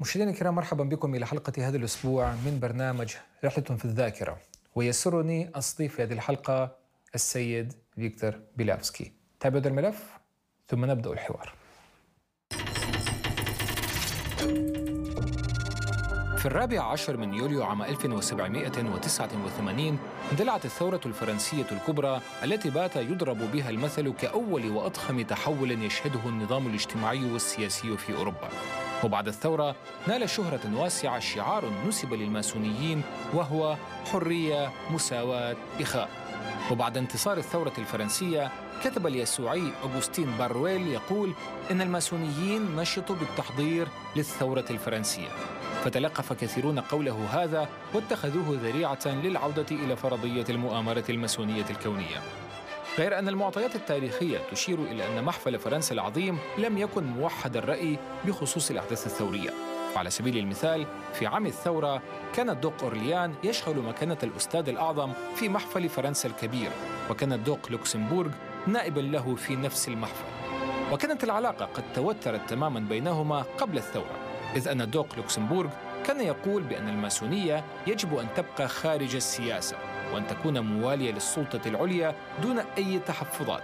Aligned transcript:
مشاهدينا 0.00 0.30
الكرام 0.30 0.54
مرحبا 0.54 0.84
بكم 0.84 1.14
إلى 1.14 1.26
حلقة 1.26 1.68
هذا 1.68 1.76
الأسبوع 1.76 2.32
من 2.32 2.58
برنامج 2.62 3.14
رحلة 3.44 3.64
في 3.64 3.84
الذاكرة. 3.84 4.38
ويسرني 4.74 5.50
أستضيف 5.54 5.94
في 5.94 6.02
هذه 6.02 6.12
الحلقة 6.12 6.76
السيد 7.14 7.72
فيكتور 7.94 8.40
بيلافسكي. 8.56 9.12
تابعوا 9.40 9.66
الملف 9.66 10.04
ثم 10.68 10.84
نبدأ 10.84 11.12
الحوار. 11.12 11.52
في 16.38 16.46
الرابع 16.46 16.82
عشر 16.82 17.16
من 17.16 17.34
يوليو 17.34 17.62
عام 17.62 17.82
1789 17.82 19.98
اندلعت 20.32 20.64
الثورة 20.64 21.00
الفرنسية 21.06 21.66
الكبرى 21.72 22.20
التي 22.44 22.70
بات 22.70 22.96
يضرب 22.96 23.52
بها 23.52 23.70
المثل 23.70 24.12
كأول 24.12 24.70
وأضخم 24.70 25.22
تحول 25.22 25.82
يشهده 25.82 26.28
النظام 26.28 26.66
الاجتماعي 26.66 27.32
والسياسي 27.32 27.96
في 27.96 28.16
أوروبا. 28.16 28.48
وبعد 29.04 29.28
الثورة 29.28 29.76
نال 30.06 30.30
شهرة 30.30 30.60
واسعة 30.74 31.18
شعار 31.18 31.72
نسب 31.88 32.14
للماسونيين 32.14 33.02
وهو 33.34 33.76
حرية 34.12 34.72
مساواة 34.90 35.56
إخاء 35.80 36.08
وبعد 36.70 36.96
انتصار 36.96 37.38
الثورة 37.38 37.72
الفرنسية 37.78 38.50
كتب 38.84 39.06
اليسوعي 39.06 39.62
أغسطين 39.84 40.30
بارويل 40.38 40.88
يقول 40.88 41.34
إن 41.70 41.80
الماسونيين 41.80 42.76
نشطوا 42.76 43.16
بالتحضير 43.16 43.88
للثورة 44.16 44.64
الفرنسية. 44.70 45.28
فتلقف 45.84 46.32
كثيرون 46.32 46.80
قوله 46.80 47.26
هذا 47.30 47.68
واتخذوه 47.94 48.58
ذريعة 48.62 49.06
للعودة 49.06 49.66
إلى 49.70 49.96
فرضية 49.96 50.44
المؤامرة 50.50 51.04
الماسونية 51.08 51.64
الكونية. 51.70 52.22
غير 52.98 53.18
أن 53.18 53.28
المعطيات 53.28 53.76
التاريخية 53.76 54.38
تشير 54.50 54.78
إلى 54.78 55.06
أن 55.06 55.24
محفل 55.24 55.58
فرنسا 55.58 55.94
العظيم 55.94 56.38
لم 56.58 56.78
يكن 56.78 57.04
موحد 57.04 57.56
الرأي 57.56 57.98
بخصوص 58.24 58.70
الأحداث 58.70 59.06
الثورية. 59.06 59.50
وعلى 59.96 60.10
سبيل 60.10 60.38
المثال 60.38 60.86
في 61.14 61.26
عام 61.26 61.46
الثورة 61.46 62.02
كان 62.34 62.50
الدوق 62.50 62.74
أورليان 62.82 63.34
يشغل 63.44 63.76
مكانة 63.78 64.18
الأستاذ 64.22 64.68
الأعظم 64.68 65.12
في 65.34 65.48
محفل 65.48 65.88
فرنسا 65.88 66.28
الكبير 66.28 66.70
وكان 67.10 67.32
الدوق 67.32 67.58
لوكسمبورغ 67.70 68.30
نائبا 68.66 69.00
له 69.00 69.34
في 69.34 69.56
نفس 69.56 69.88
المحفل. 69.88 70.24
وكانت 70.92 71.24
العلاقة 71.24 71.64
قد 71.64 71.84
توترت 71.94 72.50
تماما 72.50 72.80
بينهما 72.80 73.44
قبل 73.58 73.78
الثورة 73.78 74.16
إذ 74.56 74.68
أن 74.68 74.80
الدوق 74.80 75.06
لوكسمبورغ 75.16 75.70
كان 76.06 76.20
يقول 76.20 76.62
بأن 76.62 76.88
الماسونية 76.88 77.64
يجب 77.86 78.18
أن 78.18 78.26
تبقى 78.36 78.68
خارج 78.68 79.14
السياسة. 79.14 79.76
وأن 80.14 80.26
تكون 80.26 80.60
موالية 80.60 81.12
للسلطة 81.12 81.60
العليا 81.66 82.14
دون 82.42 82.58
أي 82.58 82.98
تحفظات. 82.98 83.62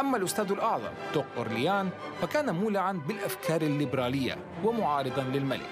أما 0.00 0.16
الأستاذ 0.16 0.52
الأعظم 0.52 0.90
دوق 1.14 1.24
أورليان 1.36 1.90
فكان 2.22 2.54
مولعا 2.54 2.92
بالأفكار 2.92 3.62
الليبرالية 3.62 4.36
ومعارضا 4.64 5.22
للملك 5.22 5.66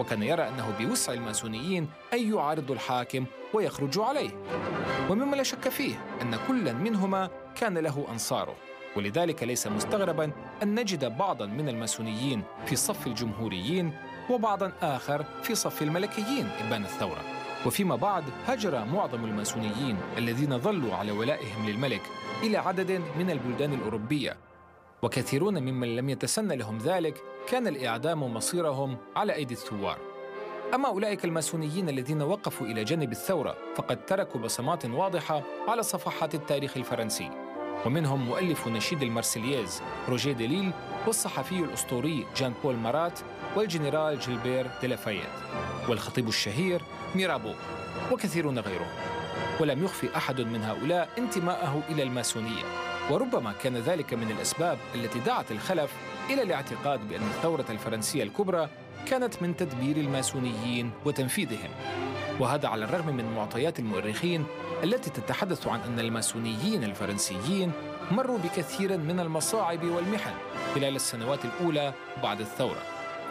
وكان 0.00 0.22
يرى 0.22 0.48
أنه 0.48 0.74
بوسع 0.80 1.12
الماسونيين 1.12 1.88
أن 2.12 2.34
يعارضوا 2.34 2.74
الحاكم 2.74 3.24
ويخرجوا 3.54 4.04
عليه. 4.04 4.30
ومما 5.10 5.36
لا 5.36 5.42
شك 5.42 5.68
فيه 5.68 5.94
أن 6.22 6.38
كلا 6.48 6.72
منهما 6.72 7.30
كان 7.54 7.78
له 7.78 8.06
أنصاره 8.12 8.54
ولذلك 8.96 9.42
ليس 9.42 9.66
مستغربا 9.66 10.30
أن 10.62 10.80
نجد 10.80 11.16
بعضا 11.18 11.46
من 11.46 11.68
الماسونيين 11.68 12.42
في 12.66 12.76
صف 12.76 13.06
الجمهوريين 13.06 13.92
وبعضا 14.30 14.72
آخر 14.82 15.24
في 15.42 15.54
صف 15.54 15.82
الملكيين 15.82 16.48
إبان 16.66 16.82
الثورة. 16.82 17.37
وفيما 17.66 17.96
بعد 17.96 18.24
هاجر 18.46 18.84
معظم 18.84 19.24
الماسونيين 19.24 19.96
الذين 20.18 20.58
ظلوا 20.58 20.94
على 20.94 21.12
ولائهم 21.12 21.68
للملك 21.68 22.02
إلى 22.42 22.56
عدد 22.56 23.02
من 23.18 23.30
البلدان 23.30 23.72
الأوروبية. 23.72 24.36
وكثيرون 25.02 25.62
ممن 25.62 25.96
لم 25.96 26.08
يتسنى 26.08 26.56
لهم 26.56 26.78
ذلك 26.78 27.22
كان 27.48 27.66
الإعدام 27.66 28.34
مصيرهم 28.34 28.96
على 29.16 29.34
أيدي 29.34 29.54
الثوار. 29.54 29.98
أما 30.74 30.88
أولئك 30.88 31.24
الماسونيين 31.24 31.88
الذين 31.88 32.22
وقفوا 32.22 32.66
إلى 32.66 32.84
جانب 32.84 33.12
الثورة 33.12 33.56
فقد 33.74 34.06
تركوا 34.06 34.40
بصمات 34.40 34.86
واضحة 34.86 35.42
على 35.68 35.82
صفحات 35.82 36.34
التاريخ 36.34 36.76
الفرنسي. 36.76 37.47
ومنهم 37.86 38.26
مؤلف 38.26 38.68
نشيد 38.68 39.02
المارسيليز 39.02 39.82
روجيه 40.08 40.32
ديليل 40.32 40.72
والصحفي 41.06 41.58
الأسطوري 41.58 42.26
جان 42.36 42.54
بول 42.62 42.76
مارات 42.76 43.20
والجنرال 43.56 44.18
جيلبير 44.18 44.70
ديلافايت 44.80 45.28
والخطيب 45.88 46.28
الشهير 46.28 46.82
ميرابو 47.14 47.52
وكثيرون 48.12 48.58
غيرهم. 48.58 48.88
ولم 49.60 49.84
يخفي 49.84 50.16
أحد 50.16 50.40
من 50.40 50.62
هؤلاء 50.62 51.08
انتماءه 51.18 51.82
إلى 51.90 52.02
الماسونية 52.02 52.62
وربما 53.10 53.52
كان 53.62 53.76
ذلك 53.76 54.14
من 54.14 54.30
الأسباب 54.30 54.78
التي 54.94 55.18
دعت 55.18 55.52
الخلف 55.52 55.90
إلى 56.30 56.42
الاعتقاد 56.42 57.08
بأن 57.08 57.22
الثورة 57.22 57.64
الفرنسية 57.70 58.22
الكبرى 58.22 58.68
كانت 59.06 59.42
من 59.42 59.56
تدبير 59.56 59.96
الماسونيين 59.96 60.90
وتنفيذهم. 61.04 61.70
وهذا 62.40 62.68
على 62.68 62.84
الرغم 62.84 63.16
من 63.16 63.34
معطيات 63.34 63.78
المؤرخين 63.78 64.44
التي 64.84 65.10
تتحدث 65.10 65.66
عن 65.66 65.80
أن 65.80 66.00
الماسونيين 66.00 66.84
الفرنسيين 66.84 67.72
مروا 68.10 68.38
بكثير 68.38 68.98
من 68.98 69.20
المصاعب 69.20 69.84
والمحن 69.84 70.32
خلال 70.74 70.96
السنوات 70.96 71.38
الأولى 71.44 71.92
بعد 72.22 72.40
الثورة. 72.40 72.82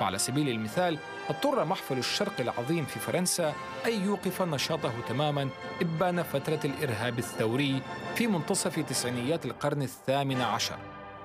وعلى 0.02 0.18
سبيل 0.18 0.50
المثال 0.50 0.98
اضطر 1.30 1.66
محفل 1.66 1.98
الشرق 1.98 2.34
العظيم 2.40 2.86
في 2.86 3.00
فرنسا 3.00 3.54
أن 3.86 4.06
يوقف 4.06 4.42
نشاطه 4.42 4.94
تماما 5.10 5.50
إبان 5.82 6.24
فترة 6.24 6.60
الإرهاب 6.66 7.20
الثوري 7.20 7.82
في 8.16 8.28
منتصف 8.28 8.80
تسعينيات 8.80 9.46
القرن 9.46 9.82
الثامن 9.82 10.42
عشر 10.42 10.78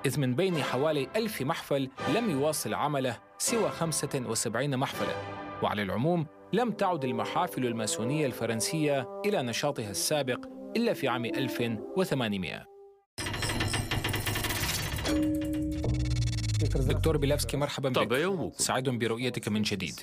إذ 0.05 0.19
من 0.19 0.35
بين 0.35 0.63
حوالي 0.63 1.07
ألف 1.15 1.41
محفل 1.41 1.89
لم 2.15 2.29
يواصل 2.29 2.73
عمله 2.73 3.17
سوى 3.43 3.69
75 3.69 4.77
محفلا 4.77 5.15
وعلى 5.63 5.81
العموم 5.81 6.25
لم 6.53 6.71
تعد 6.71 7.05
المحافل 7.05 7.65
الماسونية 7.65 8.25
الفرنسية 8.25 9.21
إلى 9.25 9.41
نشاطها 9.41 9.89
السابق 9.89 10.45
إلا 10.75 10.93
في 10.93 11.07
عام 11.07 11.25
1800 11.25 12.65
دكتور 16.87 17.17
بيلافسكي 17.17 17.57
مرحبا 17.57 17.89
بك. 17.89 18.11
يومك. 18.11 18.53
سعيد 18.55 18.89
برؤيتك 18.89 19.47
من 19.47 19.61
جديد. 19.61 19.93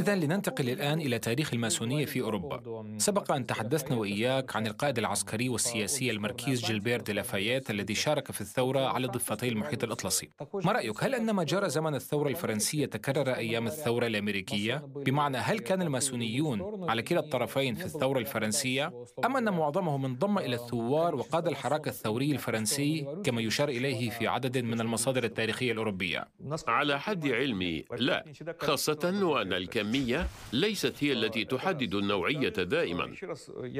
إذا 0.00 0.14
لننتقل 0.14 0.68
الآن 0.70 1.00
إلى 1.00 1.18
تاريخ 1.18 1.54
الماسونية 1.54 2.04
في 2.04 2.20
أوروبا 2.20 2.84
سبق 2.98 3.32
أن 3.32 3.46
تحدثنا 3.46 3.96
وإياك 3.96 4.56
عن 4.56 4.66
القائد 4.66 4.98
العسكري 4.98 5.48
والسياسي 5.48 6.10
المركيز 6.10 6.64
جيلبير 6.64 7.00
دي 7.00 7.12
لافاييت 7.12 7.70
الذي 7.70 7.94
شارك 7.94 8.32
في 8.32 8.40
الثورة 8.40 8.80
على 8.80 9.06
ضفتي 9.06 9.48
المحيط 9.48 9.84
الأطلسي 9.84 10.30
ما 10.54 10.72
رأيك 10.72 11.04
هل 11.04 11.14
أن 11.14 11.30
ما 11.30 11.44
جرى 11.44 11.68
زمن 11.68 11.94
الثورة 11.94 12.28
الفرنسية 12.28 12.86
تكرر 12.86 13.34
أيام 13.34 13.66
الثورة 13.66 14.06
الأمريكية؟ 14.06 14.76
بمعنى 14.96 15.36
هل 15.36 15.58
كان 15.58 15.82
الماسونيون 15.82 16.90
على 16.90 17.02
كلا 17.02 17.20
الطرفين 17.20 17.74
في 17.74 17.84
الثورة 17.84 18.18
الفرنسية؟ 18.18 18.92
أم 19.24 19.36
أن 19.36 19.50
معظمهم 19.50 20.04
انضم 20.04 20.38
إلى 20.38 20.54
الثوار 20.54 21.14
وقاد 21.14 21.46
الحراك 21.46 21.88
الثوري 21.88 22.32
الفرنسي 22.32 23.06
كما 23.24 23.40
يشار 23.40 23.68
إليه 23.68 24.10
في 24.10 24.26
عدد 24.26 24.58
من 24.58 24.80
المصادر 24.80 25.24
التاريخية 25.24 25.72
الأوروبية؟ 25.72 26.28
على 26.68 27.00
حد 27.00 27.26
علمي 27.26 27.84
لا 27.98 28.24
خاصة 28.60 29.20
وأن 29.22 29.52
الكمية 29.90 30.26
ليست 30.52 30.94
هي 31.04 31.12
التي 31.12 31.44
تحدد 31.44 31.94
النوعية 31.94 32.48
دائما. 32.48 33.14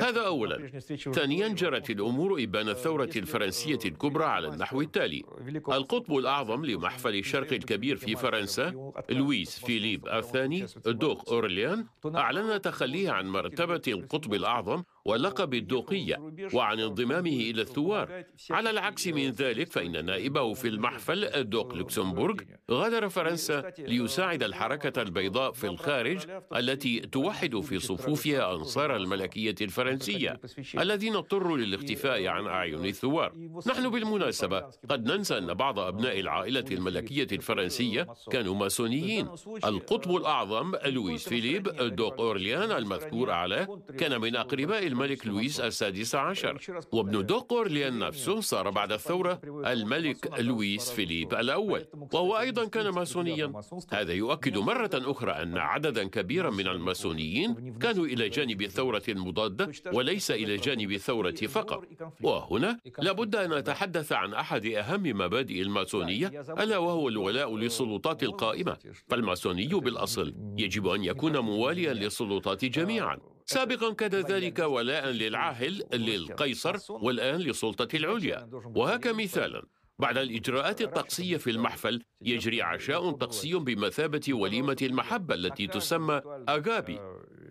هذا 0.02 0.20
أولا. 0.20 0.80
ثانيا 1.12 1.48
جرت 1.48 1.90
الأمور 1.90 2.42
إبان 2.42 2.68
الثورة 2.68 3.10
الفرنسية 3.16 3.78
الكبرى 3.84 4.24
على 4.24 4.48
النحو 4.48 4.80
التالي. 4.80 5.22
القطب 5.68 6.16
الأعظم 6.16 6.64
لمحفل 6.64 7.14
الشرق 7.14 7.52
الكبير 7.52 7.96
في 7.96 8.16
فرنسا 8.16 8.92
لويس 9.10 9.58
فيليب 9.64 10.08
الثاني 10.08 10.66
دوق 10.86 11.32
أورليان 11.32 11.86
أعلن 12.06 12.60
تخليه 12.60 13.10
عن 13.10 13.28
مرتبة 13.28 13.82
القطب 13.88 14.34
الأعظم 14.34 14.82
ولقب 15.04 15.54
الدوقية 15.54 16.32
وعن 16.54 16.80
انضمامه 16.80 17.30
إلى 17.30 17.62
الثوار. 17.62 18.24
على 18.50 18.70
العكس 18.70 19.06
من 19.06 19.30
ذلك 19.30 19.72
فإن 19.72 20.04
نائبه 20.04 20.52
في 20.54 20.68
المحفل 20.68 21.24
الدوق 21.24 21.74
لوكسمبورغ 21.74 22.36
غادر 22.70 23.08
فرنسا 23.08 23.72
ليساعد 23.78 24.42
الحركة 24.42 25.02
البيضاء 25.02 25.52
في 25.52 25.66
الخارج 25.66 26.26
التي 26.56 27.00
توحد 27.00 27.60
في 27.60 27.78
صفوفها 27.78 28.54
أنصار 28.54 28.96
الملكية 28.96 29.54
الفرنسية 29.60 30.40
الذين 30.78 31.16
اضطروا 31.16 31.56
للاختفاء 31.56 32.26
عن 32.26 32.46
أعين 32.46 32.84
الثوار. 32.86 33.32
نحن 33.66 33.90
بالمناسبة 33.90 34.60
قد 34.88 35.12
ننسى 35.12 35.38
أن 35.38 35.54
بعض 35.54 35.78
أبناء 35.78 36.20
العائلة 36.20 36.64
الملكية 36.70 37.26
الفرنسية 37.32 38.06
كانوا 38.30 38.54
ماسونيين. 38.54 39.28
القطب 39.64 40.16
الأعظم 40.16 40.72
لويس 40.86 41.28
فيليب 41.28 41.68
دوق 41.94 42.20
أورليان 42.20 42.72
المذكور 42.72 43.30
أعلاه 43.30 43.82
كان 43.98 44.20
من 44.20 44.36
أقرباء 44.36 44.89
الملك 44.90 45.26
لويس 45.26 45.60
السادس 45.60 46.14
عشر 46.14 46.58
وابن 46.92 47.26
دوق 47.26 47.52
أورليان 47.52 47.98
نفسه 47.98 48.40
صار 48.40 48.70
بعد 48.70 48.92
الثورة 48.92 49.40
الملك 49.66 50.40
لويس 50.40 50.90
فيليب 50.90 51.34
الأول 51.34 51.86
وهو 52.12 52.38
أيضا 52.38 52.64
كان 52.64 52.88
ماسونيا. 52.88 53.52
هذا 53.92 54.12
يؤكد 54.12 54.58
مرة 54.58 54.90
أخرى 54.94 55.32
أن 55.32 55.58
عددا 55.58 56.04
كبيرا 56.08 56.50
من 56.50 56.66
الماسونيين 56.66 57.78
كانوا 57.78 58.06
إلى 58.06 58.28
جانب 58.28 58.62
الثورة 58.62 59.02
المضادة 59.08 59.72
وليس 59.92 60.30
إلى 60.30 60.56
جانب 60.56 60.90
الثورة 60.92 61.30
فقط. 61.30 61.84
وهنا 62.20 62.78
لابد 62.98 63.36
أن 63.36 63.54
نتحدث 63.58 64.12
عن 64.12 64.34
أحد 64.34 64.66
أهم 64.66 65.02
مبادئ 65.02 65.62
الماسونية 65.62 66.28
ألا 66.58 66.78
وهو 66.78 67.08
الولاء 67.08 67.56
للسلطات 67.56 68.22
القائمة. 68.22 68.76
فالماسوني 69.08 69.66
بالأصل 69.66 70.34
يجب 70.58 70.86
أن 70.86 71.04
يكون 71.04 71.38
مواليا 71.38 71.92
للسلطات 71.92 72.64
جميعا. 72.64 73.18
سابقا 73.54 73.92
كان 73.92 74.10
ذلك 74.10 74.58
ولاء 74.58 75.06
للعاهل 75.06 75.84
للقيصر 75.92 76.76
والآن 76.90 77.40
للسلطة 77.40 77.96
العليا. 77.96 78.48
وهك 78.76 79.06
مثالا. 79.06 79.62
بعد 79.98 80.18
الإجراءات 80.18 80.80
الطقسية 80.82 81.36
في 81.36 81.50
المحفل 81.50 82.02
يجري 82.22 82.62
عشاء 82.62 83.10
طقسي 83.10 83.54
بمثابة 83.54 84.20
وليمة 84.30 84.76
المحبة 84.82 85.34
التي 85.34 85.66
تسمى 85.66 86.20
أغابي. 86.48 87.00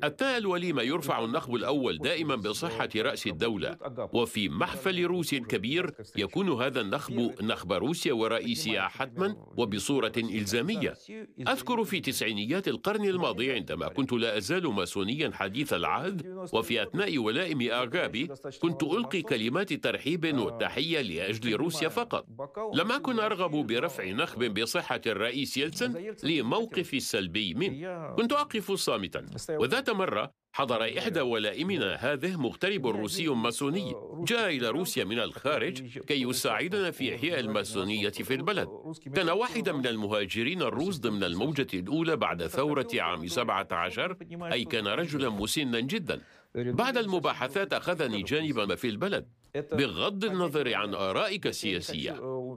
أثناء 0.03 0.37
الوليمة 0.37 0.81
يرفع 0.81 1.23
النخب 1.23 1.55
الأول 1.55 1.97
دائما 1.97 2.35
بصحة 2.35 2.89
رأس 2.95 3.27
الدولة 3.27 3.77
وفي 4.13 4.49
محفل 4.49 5.05
روسي 5.05 5.39
كبير 5.39 5.91
يكون 6.15 6.49
هذا 6.49 6.81
النخب 6.81 7.31
نخب 7.41 7.73
روسيا 7.73 8.13
ورئيسها 8.13 8.87
حتما 8.87 9.35
وبصورة 9.57 10.11
إلزامية. 10.17 10.93
أذكر 11.47 11.83
في 11.83 11.99
تسعينيات 11.99 12.67
القرن 12.67 13.05
الماضي 13.05 13.51
عندما 13.51 13.87
كنت 13.87 14.13
لا 14.13 14.37
أزال 14.37 14.67
ماسونيا 14.67 15.31
حديث 15.33 15.73
العهد 15.73 16.47
وفي 16.53 16.83
أثناء 16.83 17.17
ولائم 17.17 17.71
آغابي 17.71 18.29
كنت 18.61 18.83
ألقي 18.83 19.21
كلمات 19.21 19.73
ترحيب 19.73 20.37
وتحية 20.37 21.01
لأجل 21.01 21.55
روسيا 21.55 21.89
فقط. 21.89 22.25
لم 22.73 22.91
أكن 22.91 23.19
أرغب 23.19 23.67
برفع 23.67 24.11
نخب 24.11 24.59
بصحة 24.59 25.01
الرئيس 25.05 25.57
يلتسن 25.57 26.13
لموقفي 26.23 26.97
السلبي 26.97 27.53
منه. 27.53 28.13
كنت 28.15 28.33
أقف 28.33 28.71
صامتا 28.71 29.25
وذات 29.49 29.88
مرة 29.89 30.33
حضر 30.53 30.97
إحدى 30.99 31.21
ولائمنا 31.21 31.95
هذه 31.95 32.35
مغترب 32.37 32.87
روسي 32.87 33.27
ماسوني 33.27 33.95
جاء 34.27 34.49
إلى 34.57 34.69
روسيا 34.69 35.03
من 35.03 35.19
الخارج 35.19 35.99
كي 35.99 36.21
يساعدنا 36.21 36.91
في 36.91 37.15
إحياء 37.15 37.39
الماسونية 37.39 38.09
في 38.09 38.33
البلد. 38.33 38.67
كان 39.15 39.29
واحدا 39.29 39.71
من 39.71 39.87
المهاجرين 39.87 40.61
الروس 40.61 40.97
ضمن 40.97 41.23
الموجة 41.23 41.67
الأولى 41.73 42.15
بعد 42.15 42.47
ثورة 42.47 42.87
عام 42.93 43.27
17 43.27 44.17
أي 44.51 44.63
كان 44.65 44.87
رجلا 44.87 45.29
مسنا 45.29 45.79
جدا. 45.79 46.21
بعد 46.55 46.97
المباحثات 46.97 47.73
أخذني 47.73 48.23
جانبا 48.23 48.75
في 48.75 48.89
البلد. 48.89 49.27
بغض 49.55 50.25
النظر 50.25 50.75
عن 50.75 50.93
آرائك 50.93 51.47
السياسية 51.47 52.11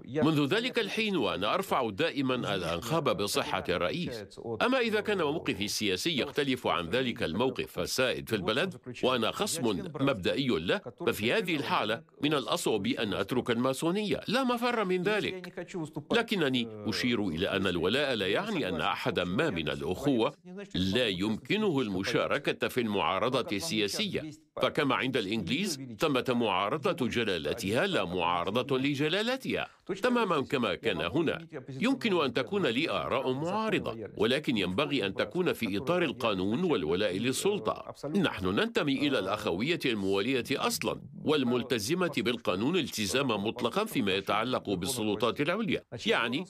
منذ 0.06 0.46
ذلك 0.46 0.78
الحين 0.78 1.16
وأنا 1.16 1.54
أرفع 1.54 1.90
دائما 1.90 2.54
الأنخاب 2.54 3.16
بصحة 3.16 3.64
الرئيس. 3.68 4.24
أما 4.62 4.78
إذا 4.78 5.00
كان 5.00 5.18
موقفي 5.22 5.64
السياسي 5.64 6.18
يختلف 6.18 6.66
عن 6.66 6.88
ذلك 6.88 7.22
الموقف 7.22 7.78
السائد 7.78 8.28
في 8.28 8.36
البلد 8.36 8.76
وأنا 9.02 9.30
خصم 9.30 9.90
مبدئي 10.00 10.48
له 10.48 10.80
ففي 11.06 11.32
هذه 11.32 11.56
الحالة 11.56 12.02
من 12.22 12.34
الأصعب 12.34 12.86
أن 12.86 13.14
أترك 13.14 13.50
الماسونية. 13.50 14.20
لا 14.28 14.44
مفر 14.44 14.84
من 14.84 15.02
ذلك. 15.02 15.66
لكنني 16.12 16.68
أشير 16.86 17.28
إلى 17.28 17.48
أن 17.48 17.66
الولاء 17.66 18.14
لا 18.14 18.26
يعني 18.26 18.68
أن 18.68 18.80
أحدا 18.80 19.24
ما 19.24 19.50
من 19.50 19.68
الأخوة 19.68 20.34
لا 20.74 21.08
يمكنه 21.08 21.80
المشاركة 21.80 22.68
في 22.68 22.80
المعارضة 22.80 23.56
السياسية. 23.56 24.30
فكما 24.62 24.94
عند 24.94 25.16
الإنجليز 25.16 25.80
ثمة 25.98 26.24
معارضة 26.28 26.81
جلالتها 26.88 27.86
لا 27.86 28.04
معارضة 28.04 28.78
لجلالتها. 28.78 29.68
تماما 30.02 30.40
كما 30.40 30.74
كان 30.74 31.00
هنا. 31.00 31.46
يمكن 31.68 32.24
أن 32.24 32.32
تكون 32.32 32.66
لي 32.66 32.90
آراء 32.90 33.32
معارضة 33.32 33.96
ولكن 34.16 34.56
ينبغي 34.56 35.06
أن 35.06 35.14
تكون 35.14 35.52
في 35.52 35.78
إطار 35.78 36.02
القانون 36.02 36.64
والولاء 36.64 37.18
للسلطة. 37.18 37.94
نحن 38.16 38.46
ننتمي 38.46 39.08
إلى 39.08 39.18
الأخوية 39.18 39.80
الموالية 39.86 40.44
أصلا 40.50 41.00
والملتزمة 41.24 42.12
بالقانون 42.16 42.76
التزاما 42.76 43.36
مطلقا 43.36 43.84
فيما 43.84 44.14
يتعلق 44.14 44.70
بالسلطات 44.70 45.40
العليا. 45.40 45.82
يعني 46.06 46.44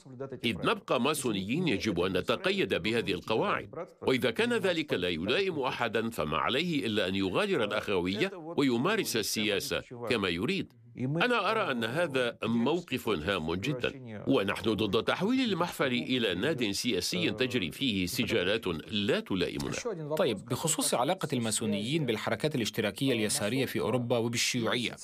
إذ 0.45 0.55
نبقى 0.63 1.01
ماسونيين 1.01 1.67
يجب 1.67 1.99
أن 1.99 2.17
نتقيد 2.17 2.73
بهذه 2.73 3.13
القواعد. 3.13 3.69
وإذا 4.01 4.31
كان 4.31 4.53
ذلك 4.53 4.93
لا 4.93 5.09
يلائم 5.09 5.59
أحدا 5.59 6.09
فما 6.09 6.37
عليه 6.37 6.85
إلا 6.85 7.07
أن 7.07 7.15
يغادر 7.15 7.63
الأخوية 7.63 8.31
ويمارس 8.33 9.17
السياسة. 9.17 9.83
كما 10.09 10.22
maioria. 10.23 10.65
أنا 10.97 11.51
أرى 11.51 11.71
أن 11.71 11.83
هذا 11.83 12.37
موقف 12.43 13.09
هام 13.09 13.55
جدا. 13.55 14.23
ونحن 14.27 14.73
ضد 14.73 15.03
تحويل 15.03 15.39
المحفل 15.51 15.85
إلى 15.85 16.35
ناد 16.35 16.71
سياسي 16.71 17.31
تجري 17.31 17.71
فيه 17.71 18.05
سجالات 18.05 18.67
لا 18.91 19.19
تلائمنا. 19.19 20.15
طيب 20.17 20.45
بخصوص 20.45 20.93
علاقة 20.93 21.27
الماسونيين 21.33 22.05
بالحركات 22.05 22.55
الاشتراكية 22.55 23.13
اليسارية 23.13 23.65
في 23.65 23.79
أوروبا 23.79 24.17
وبالشيوعية. 24.17 24.95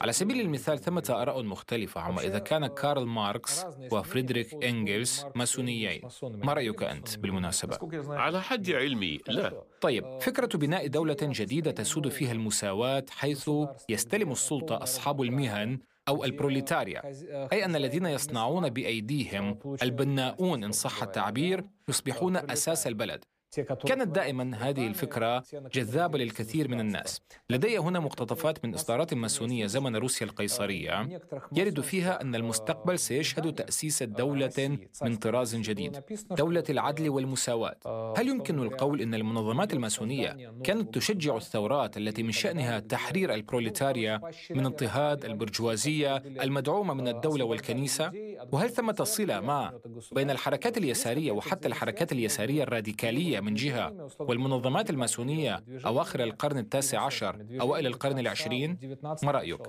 على 0.00 0.12
سبيل 0.12 0.40
المثال 0.40 0.78
ثمة 0.78 1.04
آراء 1.10 1.42
مختلفة 1.42 2.00
عما 2.00 2.20
إذا 2.20 2.38
كان 2.38 2.66
كارل 2.66 3.06
ماركس 3.06 3.64
وفريدريك 3.92 4.64
إنجلز 4.64 5.24
ماسونيين. 5.34 6.00
ما 6.22 6.52
رأيك 6.52 6.82
أنت 6.82 7.18
بالمناسبة؟ 7.18 7.78
على 8.08 8.42
حد 8.42 8.70
علمي 8.70 9.18
لا. 9.28 9.62
طيب 9.80 10.04
فكرة 10.20 10.58
بناء 10.58 10.86
دولة 10.86 11.16
جديدة 11.22 11.70
تسود 11.70 12.08
فيها 12.08 12.32
المساواة 12.32 13.04
حيث 13.10 13.50
يستلم 13.88 14.32
السلطة 14.32 14.82
أصحاب 14.82 15.21
المهن 15.22 15.78
أو 16.08 16.24
البروليتاريا 16.24 17.02
أي 17.52 17.64
أن 17.64 17.76
الذين 17.76 18.06
يصنعون 18.06 18.68
بأيديهم 18.68 19.58
البناؤون 19.82 20.64
إن 20.64 20.72
صح 20.72 21.02
التعبير 21.02 21.64
يصبحون 21.88 22.36
أساس 22.36 22.86
البلد. 22.86 23.24
كانت 23.60 24.08
دائما 24.08 24.56
هذه 24.56 24.86
الفكرة 24.86 25.44
جذابة 25.74 26.18
للكثير 26.18 26.68
من 26.68 26.80
الناس. 26.80 27.20
لدي 27.50 27.78
هنا 27.78 28.00
مقتطفات 28.00 28.64
من 28.64 28.74
إصدارات 28.74 29.14
ماسونية 29.14 29.66
زمن 29.66 29.96
روسيا 29.96 30.26
القيصرية. 30.26 31.20
يرد 31.52 31.80
فيها 31.80 32.22
أن 32.22 32.34
المستقبل 32.34 32.98
سيشهد 32.98 33.54
تأسيس 33.54 34.02
دولة 34.02 34.78
من 35.02 35.16
طراز 35.16 35.56
جديد 35.56 36.00
دولة 36.30 36.64
العدل 36.70 37.08
والمساواة. 37.08 38.14
هل 38.18 38.28
يمكن 38.28 38.58
القول 38.58 39.00
أن 39.00 39.14
المنظمات 39.14 39.72
الماسونية 39.72 40.52
كانت 40.64 40.94
تشجع 40.94 41.36
الثورات 41.36 41.96
التي 41.96 42.22
من 42.22 42.32
شأنها 42.32 42.80
تحرير 42.80 43.34
البروليتاريا 43.34 44.20
من 44.50 44.66
اضطهاد 44.66 45.24
البرجوازية 45.24 46.16
المدعومة 46.16 46.94
من 46.94 47.08
الدولة 47.08 47.44
والكنيسة؟ 47.44 48.12
وهل 48.52 48.70
ثمة 48.70 49.04
صلة 49.04 49.40
ما 49.40 49.80
بين 50.12 50.30
الحركات 50.30 50.78
اليسارية 50.78 51.32
وحتى 51.32 51.68
الحركات 51.68 52.12
اليسارية 52.12 52.62
الراديكالية 52.62 53.41
من 53.42 53.54
جهة 53.54 54.08
والمنظمات 54.18 54.90
الماسونية 54.90 55.64
أواخر 55.86 56.22
القرن 56.22 56.58
التاسع 56.58 57.00
عشر 57.00 57.46
أوائل 57.60 57.86
القرن 57.86 58.18
العشرين 58.18 58.78
ما 59.22 59.30
رأيك؟ 59.30 59.60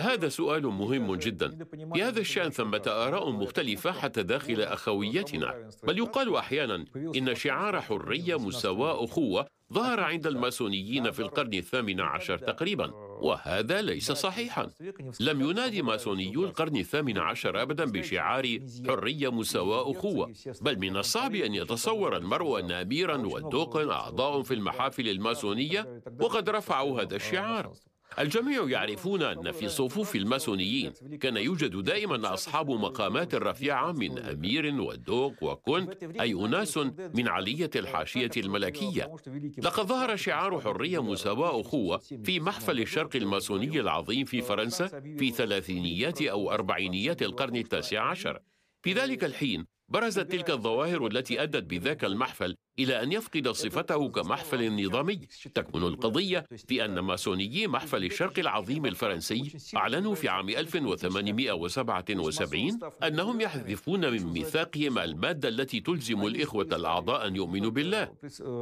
هذا 0.00 0.28
سؤال 0.28 0.66
مهم 0.66 1.14
جدا. 1.14 1.58
في 1.94 2.02
هذا 2.02 2.20
الشأن 2.20 2.50
ثمة 2.50 2.82
آراء 2.86 3.30
مختلفة 3.30 3.92
حتى 3.92 4.22
داخل 4.22 4.60
أخويتنا 4.62 5.68
بل 5.82 5.98
يقال 5.98 6.36
أحيانا 6.36 6.84
إن 7.16 7.34
شعار 7.34 7.80
حرية 7.80 8.38
مساواة 8.38 9.04
أخوة 9.04 9.46
ظهر 9.72 10.00
عند 10.00 10.26
الماسونيين 10.26 11.10
في 11.10 11.20
القرن 11.20 11.54
الثامن 11.54 12.00
عشر 12.00 12.38
تقريبا 12.38 12.90
وهذا 13.20 13.82
ليس 13.82 14.12
صحيحا. 14.12 14.70
لم 15.20 15.40
ينادي 15.40 15.82
ماسونيو 15.82 16.44
القرن 16.44 16.76
الثامن 16.76 17.18
عشر 17.18 17.62
أبدا 17.62 17.84
بشعار 17.84 18.58
حرية 18.88 19.28
مساواة 19.30 19.90
أخوة 19.90 20.32
بل 20.60 20.78
من 20.78 20.96
الصعب 20.96 21.34
أن 21.34 21.54
يتصور 21.54 22.16
المرء 22.16 22.60
أن 22.60 22.70
أميرا 22.70 23.16
والدوق 23.16 23.76
أعضاء 23.76 24.42
في 24.42 24.54
المحافل 24.54 25.08
الماسونية 25.08 26.02
وقد 26.20 26.50
رفعوا 26.50 27.02
هذا 27.02 27.16
الشعار. 27.16 27.72
الجميع 28.18 28.68
يعرفون 28.68 29.22
أن 29.22 29.52
في 29.52 29.68
صفوف 29.68 30.16
الماسونيين 30.16 30.92
كان 31.20 31.36
يوجد 31.36 31.76
دائما 31.76 32.34
أصحاب 32.34 32.70
مقامات 32.70 33.34
رفيعة 33.34 33.92
من 33.92 34.18
أمير 34.18 34.80
ودوق 34.80 35.42
وكنت 35.42 36.02
أي 36.20 36.32
أناس 36.32 36.76
من 37.14 37.28
علية 37.28 37.70
الحاشية 37.76 38.30
الملكية. 38.36 39.14
لقد 39.58 39.86
ظهر 39.86 40.16
شعار 40.16 40.60
حرية 40.60 41.02
مساواة 41.02 41.60
أخوة 41.60 41.98
في 41.98 42.40
محفل 42.40 42.80
الشرق 42.80 43.16
الماسوني 43.16 43.80
العظيم 43.80 44.24
في 44.24 44.42
فرنسا 44.42 44.88
في 45.18 45.30
ثلاثينيات 45.30 46.22
أو 46.22 46.50
أربعينيات 46.50 47.22
القرن 47.22 47.56
التاسع 47.56 48.00
عشر. 48.00 48.40
في 48.82 48.92
ذلك 48.92 49.24
الحين 49.24 49.66
برزت 49.90 50.32
تلك 50.32 50.50
الظواهر 50.50 51.06
التي 51.06 51.42
أدت 51.42 51.64
بذاك 51.64 52.04
المحفل 52.04 52.56
إلى 52.78 53.02
أن 53.02 53.12
يفقد 53.12 53.48
صفته 53.48 54.08
كمحفل 54.08 54.84
نظامي. 54.84 55.20
تكمن 55.54 55.82
القضية 55.82 56.46
في 56.68 56.84
أن 56.84 56.98
ماسونيي 56.98 57.66
محفل 57.66 58.04
الشرق 58.04 58.38
العظيم 58.38 58.86
الفرنسي 58.86 59.52
أعلنوا 59.76 60.14
في 60.14 60.28
عام 60.28 60.48
1877 60.48 62.78
أنهم 63.02 63.40
يحذفون 63.40 64.10
من 64.10 64.26
ميثاقهم 64.26 64.98
المادة 64.98 65.48
التي 65.48 65.80
تلزم 65.80 66.26
الإخوة 66.26 66.68
الأعضاء 66.72 67.26
أن 67.26 67.36
يؤمنوا 67.36 67.70
بالله. 67.70 68.12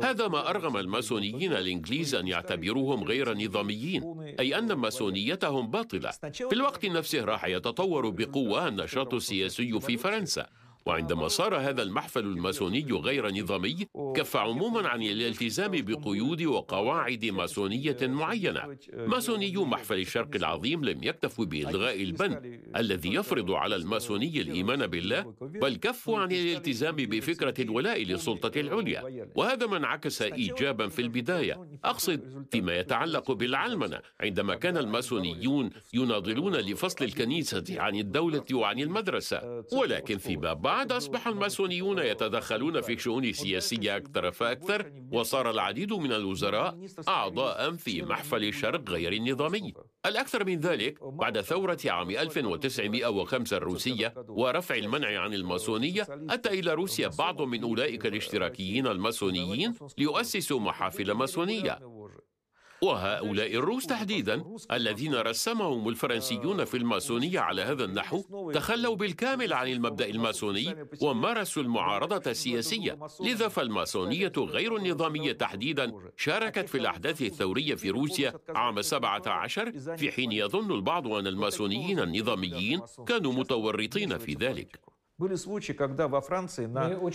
هذا 0.03 0.29
ما 0.29 0.51
أرغم 0.51 0.77
الماسونيين 0.77 1.53
الإنجليز 1.53 2.15
أن 2.15 2.29
يعتبروهم 2.29 3.05
غير 3.05 3.39
نظاميين 3.39 4.35
أي 4.41 4.59
أن 4.59 4.73
ماسونيتهم 4.73 5.71
باطلة. 5.71 6.11
في 6.33 6.53
الوقت 6.53 6.87
نفسه 6.87 7.25
راح 7.25 7.45
يتطور 7.45 8.11
بقوة 8.11 8.69
النشاط 8.69 9.15
السياسي 9.15 9.81
في 9.81 9.97
فرنسا. 9.97 10.47
وعندما 10.89 11.29
صار 11.29 11.57
هذا 11.57 11.83
المحفل 11.83 12.21
الماسوني 12.21 12.87
غير 12.93 13.31
نظامي 13.31 13.87
كف 14.17 14.37
عموما 14.37 14.89
عن 14.89 15.03
الالتزام 15.03 15.71
بقيود 15.71 16.43
وقواعد 16.43 17.25
ماسونية 17.25 17.97
معينة. 18.03 18.77
ماسوني 18.95 19.57
محفل 19.57 19.99
الشرق 19.99 20.35
العظيم 20.35 20.85
لم 20.85 21.03
يكتفوا 21.03 21.45
بإلغاء 21.45 22.03
البند 22.03 22.61
الذي 22.77 23.15
يفرض 23.15 23.51
على 23.51 23.77
الماسوني 23.77 24.41
الإيمان 24.41 24.87
بالله 24.87 25.35
بل 25.41 25.77
كفوا 25.77 26.19
عن 26.19 26.33
الالتزام 26.33 26.97
بفكرة 26.97 27.63
الولاء 27.63 28.03
للسلطة 28.03 28.61
العليا. 28.61 29.29
وهذا 29.35 29.67
ما 29.67 29.77
انعكس 29.77 30.23
إيجابا 30.23 30.89
في 30.89 31.03
البداية. 31.03 31.69
أقصد 31.85 32.47
فيما 32.51 32.77
يتعلق 32.77 33.33
بالعلمنة. 33.33 34.01
عندما 34.21 34.55
كان 34.55 34.77
الماسونيون 34.77 35.71
يناضلون 35.95 36.57
لفصل 36.57 37.05
الكنيسة 37.05 37.65
عن 37.71 37.95
الدولة 37.97 38.45
وعن 38.53 38.79
المدرسة 38.81 39.65
ولكن 39.73 40.19
فيما 40.19 40.53
بعد 40.53 40.78
بعد 40.79 40.93
أصبح 40.93 41.27
الماسونيون 41.27 41.99
يتدخلون 41.99 42.81
في 42.81 42.93
الشؤون 42.93 43.25
السياسية 43.25 43.97
أكثر 43.97 44.31
فأكثر 44.31 44.93
وصار 45.13 45.51
العديد 45.51 45.93
من 45.93 46.13
الوزراء 46.13 46.79
أعضاء 47.09 47.73
في 47.73 48.03
محفل 48.03 48.45
الشرق 48.45 48.91
غير 48.91 49.13
النظامي. 49.13 49.75
الأكثر 50.07 50.45
من 50.45 50.61
ذلك 50.61 51.05
بعد 51.05 51.41
ثورة 51.41 51.79
عام 51.87 52.11
1905 52.11 53.57
الروسية 53.57 54.15
ورفع 54.29 54.75
المنع 54.75 55.21
عن 55.21 55.35
الماسونية 55.35 56.07
أتى 56.31 56.49
إلى 56.49 56.75
روسيا 56.75 57.09
بعض 57.19 57.43
من 57.43 57.63
أولئك 57.63 58.07
الاشتراكيين 58.07 58.87
الماسونيين 58.87 59.75
ليؤسسوا 59.99 60.61
محافل 60.61 61.13
ماسونية. 61.13 61.79
وهؤلاء 62.83 63.55
الروس 63.55 63.87
تحديدا 63.87 64.45
الذين 64.73 65.15
رسمهم 65.15 65.89
الفرنسيون 65.89 66.65
في 66.65 66.77
الماسونية 66.77 67.41
على 67.41 67.63
هذا 67.63 67.85
النحو 67.85 68.51
تخلوا 68.53 68.97
بالكامل 68.97 69.53
عن 69.53 69.69
المبدأ 69.69 70.07
الماسوني 70.07 70.87
ومارسوا 71.03 71.63
المعارضة 71.63 72.31
السياسية. 72.31 72.99
لذا 73.21 73.49
فالماسونية 73.49 74.33
غير 74.39 74.77
النظامية 74.77 75.33
تحديدا 75.33 75.93
شاركت 76.17 76.69
في 76.69 76.79
الأحداث 76.79 77.23
الثورية 77.23 77.75
في 77.75 77.91
روسيا 77.91 78.35
عام 78.49 78.83
17 78.83 79.97
في 79.97 80.13
حين 80.13 80.33
يظن 80.33 80.73
البعض 80.73 81.09
أن 81.09 81.27
الماسونيين 81.27 82.01
النظاميين 82.01 82.81
كانوا 83.07 83.33
متورطين 83.33 84.19
في 84.19 84.35
ذلك. 84.35 84.98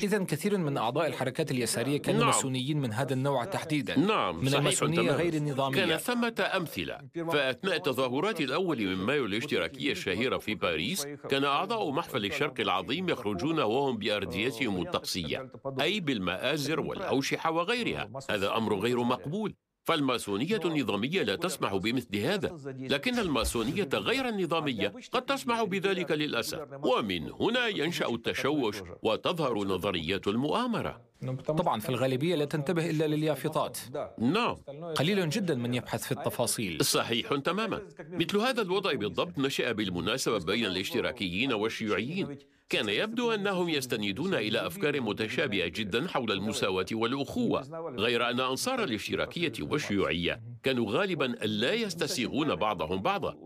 إذا 0.03 0.23
كثير 0.23 0.57
من 0.57 0.77
أعضاء 0.77 1.07
الحركات 1.07 1.51
اليسارية 1.51 1.97
كانوا 1.97 2.19
نعم. 2.19 2.29
ماسونيين 2.29 2.81
من 2.81 2.93
هذا 2.93 3.13
النوع 3.13 3.45
تحديدا. 3.45 3.99
نعم 3.99 4.39
من 4.39 4.53
الماسونية 4.53 5.11
غير 5.11 5.33
النظامية. 5.33 5.85
كان 5.85 5.97
ثمة 5.97 6.51
أمثلة. 6.55 6.97
فأثناء 7.13 7.75
التظاهرات 7.75 8.41
الأول 8.41 8.77
من 8.77 8.95
مايو 8.95 9.25
الاشتراكية 9.25 9.91
الشهيرة 9.91 10.37
في 10.37 10.55
باريس 10.55 11.05
كان 11.29 11.43
أعضاء 11.43 11.91
محفل 11.91 12.25
الشرق 12.25 12.59
العظيم 12.59 13.09
يخرجون 13.09 13.59
وهم 13.59 13.97
بأرديتهم 13.97 14.81
الطقسية 14.81 15.51
أي 15.81 15.99
بالمآزر 15.99 16.79
والأوشحة 16.79 17.51
وغيرها. 17.51 18.09
هذا 18.29 18.57
أمر 18.57 18.79
غير 18.79 19.03
مقبول. 19.03 19.55
فالماسونية 19.83 20.59
النظامية 20.65 21.21
لا 21.23 21.35
تسمح 21.35 21.75
بمثل 21.75 22.17
هذا 22.17 22.57
لكن 22.79 23.19
الماسونية 23.19 23.89
غير 23.93 24.29
النظامية 24.29 24.93
قد 25.11 25.21
تسمح 25.21 25.63
بذلك 25.63 26.11
للأسف. 26.11 26.59
ومن 26.83 27.31
هنا 27.31 27.67
ينشأ 27.67 28.07
التشوش 28.07 28.75
وتظهر 29.03 29.57
نظريات 29.57 30.27
المؤامرة. 30.27 31.01
طبعا 31.31 31.79
في 31.79 31.89
الغالبية 31.89 32.35
لا 32.35 32.45
تنتبه 32.45 32.89
إلا 32.89 33.07
لليافطات. 33.07 33.77
نعم. 34.17 34.55
قليل 34.95 35.29
جدا 35.29 35.55
من 35.55 35.73
يبحث 35.73 36.03
في 36.03 36.11
التفاصيل. 36.11 36.85
صحيح 36.85 37.35
تماما. 37.35 37.81
مثل 38.09 38.37
هذا 38.37 38.61
الوضع 38.61 38.93
بالضبط 38.93 39.37
نشأ 39.37 39.71
بالمناسبة 39.71 40.39
بين 40.39 40.65
الاشتراكيين 40.65 41.53
والشيوعيين. 41.53 42.37
كان 42.69 42.89
يبدو 42.89 43.31
أنهم 43.31 43.69
يستندون 43.69 44.33
إلى 44.33 44.67
أفكار 44.67 45.01
متشابهة 45.01 45.67
جدا 45.67 46.07
حول 46.07 46.31
المساواة 46.31 46.85
والأخوة 46.91 47.61
غير 47.97 48.29
أن 48.29 48.39
أنصار 48.39 48.83
الاشتراكية 48.83 49.53
والشيوعية 49.59 50.41
كانوا 50.63 50.91
غالبا 50.91 51.23
لا 51.45 51.73
يستسيغون 51.73 52.55
بعضهم 52.55 53.01
بعضا. 53.01 53.37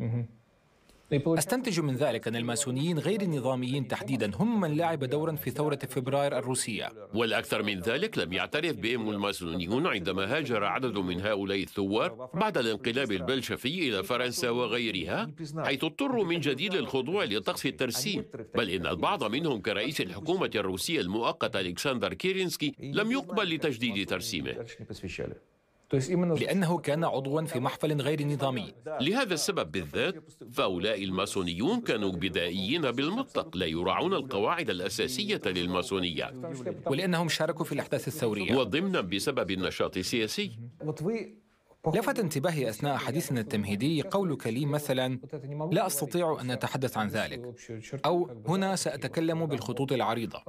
Mm-hmm. 0.00 0.37
أستنتج 1.12 1.80
من 1.80 1.96
ذلك 1.96 2.28
أن 2.28 2.36
الماسونيين 2.36 2.98
غير 2.98 3.22
النظاميين 3.22 3.88
تحديدا 3.88 4.30
هم 4.34 4.60
من 4.60 4.76
لعب 4.76 5.04
دورا 5.04 5.36
في 5.36 5.50
ثورة 5.50 5.78
فبراير 5.88 6.38
الروسية. 6.38 6.92
والأكثر 7.14 7.62
من 7.62 7.80
ذلك 7.80 8.18
لم 8.18 8.32
يعترف 8.32 8.76
بهم 8.76 9.10
الماسونيون 9.10 9.86
عندما 9.86 10.36
هاجر 10.36 10.64
عدد 10.64 10.98
من 10.98 11.20
هؤلاء 11.20 11.62
الثوار 11.62 12.30
بعد 12.34 12.58
الانقلاب 12.58 13.12
البلشفي 13.12 13.88
إلى 13.88 14.04
فرنسا 14.04 14.50
وغيرها 14.50 15.30
حيث 15.58 15.84
اضطروا 15.84 16.24
من 16.24 16.40
جديد 16.40 16.74
للخضوع 16.74 17.24
لطقس 17.24 17.66
الترسيم. 17.66 18.24
بل 18.54 18.70
إن 18.70 18.86
البعض 18.86 19.24
منهم 19.24 19.60
كرئيس 19.60 20.00
الحكومة 20.00 20.50
الروسية 20.54 21.00
المؤقت 21.00 21.56
ألكسندر 21.56 22.14
كيرينسكي 22.14 22.74
لم 22.80 23.12
يقبل 23.12 23.54
لتجديد 23.54 24.08
ترسيمه. 24.08 24.66
لأنه 25.92 26.78
كان 26.78 27.04
عضوا 27.04 27.42
في 27.42 27.60
محفل 27.60 28.00
غير 28.00 28.26
نظامي. 28.26 28.74
لهذا 29.00 29.34
السبب 29.34 29.72
بالذات 29.72 30.14
فهؤلاء 30.52 31.04
الماسونيون 31.04 31.80
كانوا 31.80 32.12
بدائيين 32.12 32.90
بالمطلق 32.90 33.56
لا 33.56 33.66
يراعون 33.66 34.14
القواعد 34.14 34.70
الأساسية 34.70 35.40
للماسونية. 35.46 36.32
ولأنهم 36.86 37.28
شاركوا 37.28 37.64
في 37.64 37.72
الأحداث 37.72 38.08
الثورية. 38.08 38.56
وضمنا 38.56 39.00
بسبب 39.00 39.50
النشاط 39.50 39.96
السياسي. 39.96 40.50
لفت 41.94 42.18
انتباهي 42.18 42.68
أثناء 42.68 42.96
حديثنا 42.96 43.40
التمهيدي 43.40 44.02
قولك 44.02 44.46
لي 44.46 44.66
مثلا 44.66 45.20
لا 45.72 45.86
أستطيع 45.86 46.38
أن 46.40 46.50
أتحدث 46.50 46.98
عن 46.98 47.08
ذلك 47.08 47.42
أو 48.04 48.42
هنا 48.48 48.76
سأتكلم 48.76 49.46
بالخطوط 49.46 49.92
العريضة 49.92 50.42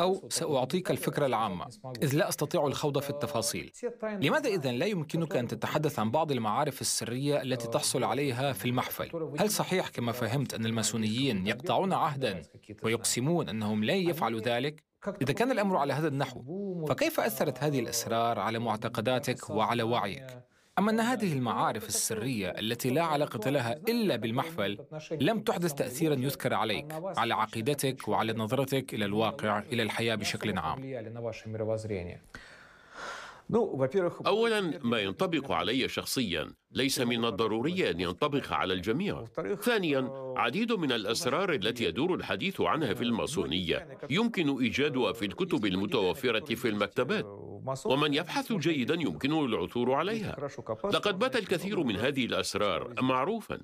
أو 0.00 0.28
سأعطيك 0.28 0.90
الفكرة 0.90 1.26
العامة 1.26 1.66
إذ 2.02 2.14
لا 2.14 2.28
أستطيع 2.28 2.66
الخوض 2.66 2.98
في 2.98 3.10
التفاصيل. 3.10 3.72
لماذا 4.02 4.48
إذن 4.48 4.74
لا 4.74 4.86
يمكنك 4.86 5.36
أن 5.36 5.48
تتحدث 5.48 5.98
عن 5.98 6.10
بعض 6.10 6.32
المعارف 6.32 6.80
السرية 6.80 7.42
التي 7.42 7.68
تحصل 7.68 8.04
عليها 8.04 8.52
في 8.52 8.64
المحفل؟ 8.64 9.30
هل 9.38 9.50
صحيح 9.50 9.88
كما 9.88 10.12
فهمت 10.12 10.54
أن 10.54 10.66
الماسونيين 10.66 11.46
يقطعون 11.46 11.92
عهدا 11.92 12.42
ويقسمون 12.82 13.48
أنهم 13.48 13.84
لا 13.84 13.94
يفعلوا 13.94 14.40
ذلك؟ 14.40 14.84
إذا 15.22 15.32
كان 15.32 15.50
الأمر 15.50 15.76
على 15.76 15.92
هذا 15.92 16.08
النحو 16.08 16.86
فكيف 16.88 17.20
أثرت 17.20 17.62
هذه 17.62 17.80
الأسرار 17.80 18.38
على 18.38 18.58
معتقداتك 18.58 19.50
وعلى 19.50 19.82
وعيك؟ 19.82 20.26
أما 20.78 20.90
أن 20.90 21.00
هذه 21.00 21.32
المعارف 21.32 21.88
السرية 21.88 22.48
التي 22.50 22.90
لا 22.90 23.02
علاقة 23.02 23.50
لها 23.50 23.72
إلا 23.88 24.16
بالمحفل 24.16 24.78
لم 25.20 25.40
تحدث 25.40 25.74
تأثيرا 25.74 26.14
يذكر 26.14 26.54
عليك 26.54 26.92
على 27.18 27.34
عقيدتك 27.34 28.08
وعلى 28.08 28.32
نظرتك 28.32 28.94
إلى 28.94 29.04
الواقع 29.04 29.58
إلى 29.58 29.82
الحياة 29.82 30.14
بشكل 30.14 30.58
عام. 30.58 30.78
أولا 34.26 34.80
ما 34.84 34.98
ينطبق 34.98 35.52
علي 35.52 35.88
شخصيا. 35.88 36.52
ليس 36.72 37.00
من 37.00 37.24
الضروري 37.24 37.90
أن 37.90 38.00
ينطبق 38.00 38.52
على 38.52 38.74
الجميع. 38.74 39.24
ثانيا 39.60 40.10
عديد 40.36 40.72
من 40.72 40.92
الأسرار 40.92 41.52
التي 41.52 41.84
يدور 41.84 42.14
الحديث 42.14 42.60
عنها 42.60 42.94
في 42.94 43.04
الماسونية. 43.04 43.98
يمكن 44.10 44.58
إيجادها 44.58 45.12
في 45.12 45.24
الكتب 45.24 45.66
المتوفرة 45.66 46.54
في 46.54 46.68
المكتبات. 46.68 47.26
ومن 47.84 48.14
يبحث 48.14 48.52
جيدا 48.52 48.94
يمكنه 48.94 49.44
العثور 49.44 49.92
عليها. 49.92 50.36
لقد 50.84 51.18
بات 51.18 51.36
الكثير 51.36 51.82
من 51.82 51.96
هذه 51.96 52.24
الأسرار 52.24 52.94
معروفا. 53.02 53.58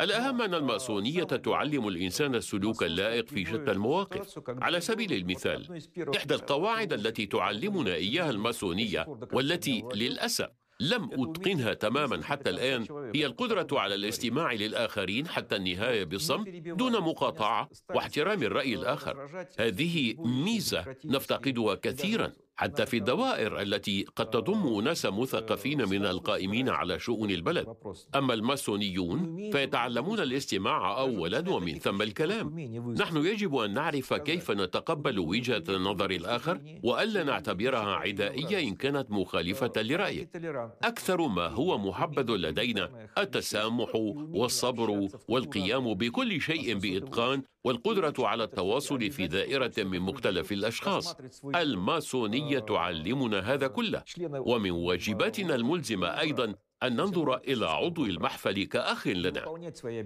الأهم 0.00 0.42
أن 0.42 0.54
الماسونية 0.54 1.24
تعلم 1.24 1.88
الإنسان 1.88 2.34
السلوك 2.34 2.82
اللائق 2.82 3.28
في 3.28 3.44
شتى 3.44 3.70
المواقف. 3.70 4.40
على 4.48 4.80
سبيل 4.80 5.12
المثال 5.12 5.80
إحدى 6.16 6.34
القواعد 6.34 6.92
التي 6.92 7.26
تعلمنا 7.26 7.94
إياها 7.94 8.30
الماسونية 8.30 9.06
والتي 9.32 9.84
للأسف 9.94 10.48
لم 10.80 11.10
أتقنها 11.12 11.74
تماما 11.74 12.22
حتى 12.22 12.50
الآن 12.50 12.86
هي 13.14 13.26
القدرة 13.26 13.66
على 13.72 13.94
الاستماع 13.94 14.52
للآخرين 14.52 15.28
حتى 15.28 15.56
النهاية 15.56 16.04
بالصمت 16.04 16.48
دون 16.48 16.92
مقاطعة 16.92 17.68
واحترام 17.94 18.42
الرأي 18.42 18.74
الآخر. 18.74 19.46
هذه 19.58 20.14
ميزة 20.18 20.96
نفتقدها 21.04 21.74
كثيرا. 21.74 22.32
حتى 22.56 22.86
في 22.86 22.96
الدوائر 22.96 23.60
التي 23.60 24.06
قد 24.16 24.30
تضم 24.30 24.80
ناس 24.80 25.06
مثقفين 25.06 25.88
من 25.88 26.06
القائمين 26.06 26.68
على 26.68 26.98
شؤون 26.98 27.30
البلد. 27.30 27.66
أما 28.14 28.34
الماسونيون 28.34 29.50
فيتعلمون 29.52 30.20
الاستماع 30.20 31.00
أولا 31.00 31.50
ومن 31.50 31.78
ثم 31.78 32.02
الكلام. 32.02 32.60
نحن 33.00 33.16
يجب 33.16 33.56
أن 33.56 33.74
نعرف 33.74 34.14
كيف 34.14 34.50
نتقبل 34.50 35.18
وجهة 35.18 35.64
نظر 35.68 36.10
الآخر 36.10 36.60
وألا 36.82 37.24
نعتبرها 37.24 37.94
عدائية 37.94 38.68
إن 38.68 38.74
كانت 38.74 39.10
مخالفة 39.10 39.72
لرأيك. 39.76 40.36
أكثر 40.84 41.26
ما 41.28 41.46
هو 41.48 41.78
محبذ 41.78 42.30
لدينا 42.36 43.08
التسامح 43.18 43.90
والصبر 43.94 45.08
والقيام 45.28 45.94
بكل 45.94 46.40
شيء 46.40 46.78
بإتقان 46.78 47.42
والقدرة 47.66 48.14
على 48.18 48.44
التواصل 48.44 49.10
في 49.10 49.26
دائرة 49.26 49.72
من 49.78 50.00
مختلف 50.00 50.52
الأشخاص. 50.52 51.16
الماسونية 51.44 52.58
تعلمنا 52.58 53.54
هذا 53.54 53.66
كله. 53.66 54.02
ومن 54.38 54.70
واجباتنا 54.70 55.54
الملزمة 55.54 56.20
أيضا 56.20 56.54
أن 56.82 56.96
ننظر 56.96 57.36
إلى 57.36 57.66
عضو 57.66 58.04
المحفل 58.04 58.64
كأخ 58.64 59.06
لنا. 59.06 59.44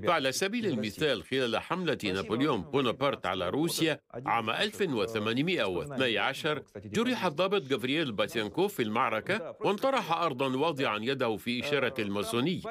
فعلى 0.06 0.32
سبيل 0.32 0.66
المثال 0.66 1.22
خلال 1.22 1.56
حملة 1.58 1.98
نابليون 2.04 2.60
بونابرت 2.62 3.26
على 3.26 3.48
روسيا 3.48 4.00
عام 4.26 4.50
1812 4.50 6.62
جرح 6.84 7.24
الضابط 7.24 7.62
جافرييل 7.62 8.12
باتينكوف 8.12 8.74
في 8.74 8.82
المعركة 8.82 9.56
وانطرح 9.60 10.12
أرضا 10.12 10.56
واضعا 10.56 10.98
يده 11.02 11.36
في 11.36 11.60
إشارة 11.60 11.94
الماسوني 11.98 12.62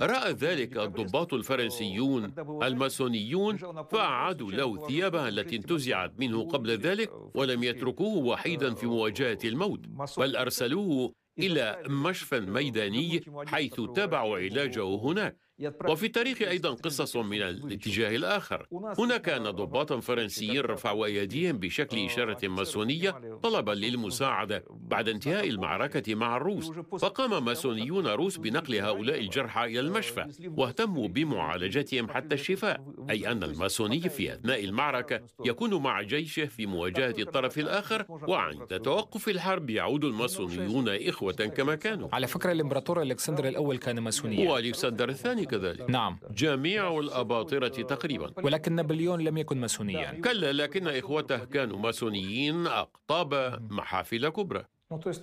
رأى 0.00 0.32
ذلك 0.32 0.76
الضباط 0.78 1.34
الفرنسيون. 1.34 2.34
الماسونيون 2.62 3.56
فأعادوا 3.92 4.52
له 4.52 4.86
ثيابه 4.88 5.28
التي 5.28 5.56
انتزعت 5.56 6.12
منه 6.18 6.44
قبل 6.48 6.70
ذلك 6.70 7.10
ولم 7.34 7.64
يتركوه 7.64 8.16
وحيدا 8.24 8.74
في 8.74 8.86
مواجهة 8.86 9.38
الموت 9.44 9.80
بل 10.18 10.36
أرسلوه 10.36 11.12
إلى 11.38 11.82
مشفى 11.88 12.40
ميداني 12.40 13.24
حيث 13.46 13.80
تابعوا 13.80 14.38
علاجه 14.38 14.84
هناك. 14.84 15.45
وفي 15.88 16.06
التاريخ 16.06 16.42
أيضا 16.42 16.70
قصص 16.70 17.16
من 17.16 17.42
الاتجاه 17.42 18.16
الآخر. 18.16 18.66
هناك 18.98 19.22
كان 19.22 19.42
ضباطا 19.42 20.00
فرنسيين 20.00 20.60
رفعوا 20.60 21.06
أيديهم 21.06 21.58
بشكل 21.58 22.04
إشارة 22.04 22.48
ماسونية 22.48 23.38
طلبا 23.42 23.72
للمساعدة. 23.72 24.64
بعد 24.70 25.08
انتهاء 25.08 25.48
المعركة 25.48 26.14
مع 26.14 26.36
الروس 26.36 26.70
فقام 27.00 27.44
ماسونيون 27.44 28.06
روس 28.06 28.36
بنقل 28.36 28.74
هؤلاء 28.74 29.20
الجرحى 29.20 29.64
إلى 29.64 29.80
المشفى 29.80 30.26
واهتموا 30.56 31.08
بمعالجتهم 31.08 32.08
حتى 32.08 32.34
الشفاء. 32.34 32.84
أي 33.10 33.32
أن 33.32 33.42
الماسوني 33.42 34.00
في 34.00 34.32
أثناء 34.32 34.64
المعركة 34.64 35.20
يكون 35.44 35.74
مع 35.82 36.02
جيشه 36.02 36.44
في 36.46 36.66
مواجهة 36.66 37.14
الطرف 37.18 37.58
الآخر 37.58 38.06
وعند 38.28 38.80
توقف 38.80 39.28
الحرب 39.28 39.70
يعود 39.70 40.04
الماسونيون 40.04 40.88
إخوة 40.88 41.32
كما 41.32 41.74
كانوا. 41.74 42.08
على 42.12 42.26
فكرة 42.26 42.52
الإمبراطور 42.52 43.02
ألكسندر 43.02 43.48
الأول 43.48 43.78
كان 43.78 43.98
ماسونيا 44.00 44.50
وألكسندر 44.50 45.08
الثاني 45.08 45.45
كذلك. 45.46 45.90
نعم. 45.90 46.18
جميع 46.30 46.98
الأباطرة 46.98 47.68
تقريبا. 47.68 48.32
ولكن 48.42 48.72
نابليون 48.72 49.20
لم 49.20 49.36
يكن 49.38 49.60
ماسونيا 49.60 50.20
كلا 50.24 50.52
لكن 50.52 50.88
إخوته 50.88 51.44
كانوا 51.44 51.78
ماسونيين 51.78 52.66
أقطاب 52.66 53.58
محافل 53.70 54.28
كبرى. 54.28 54.64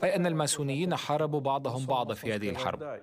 أي 0.04 0.16
أن 0.16 0.26
الماسونيين 0.26 0.96
حاربوا 0.96 1.40
بعضهم 1.40 1.86
بعضا 1.86 2.14
في 2.14 2.34
هذه 2.34 2.50
الحرب. 2.50 3.00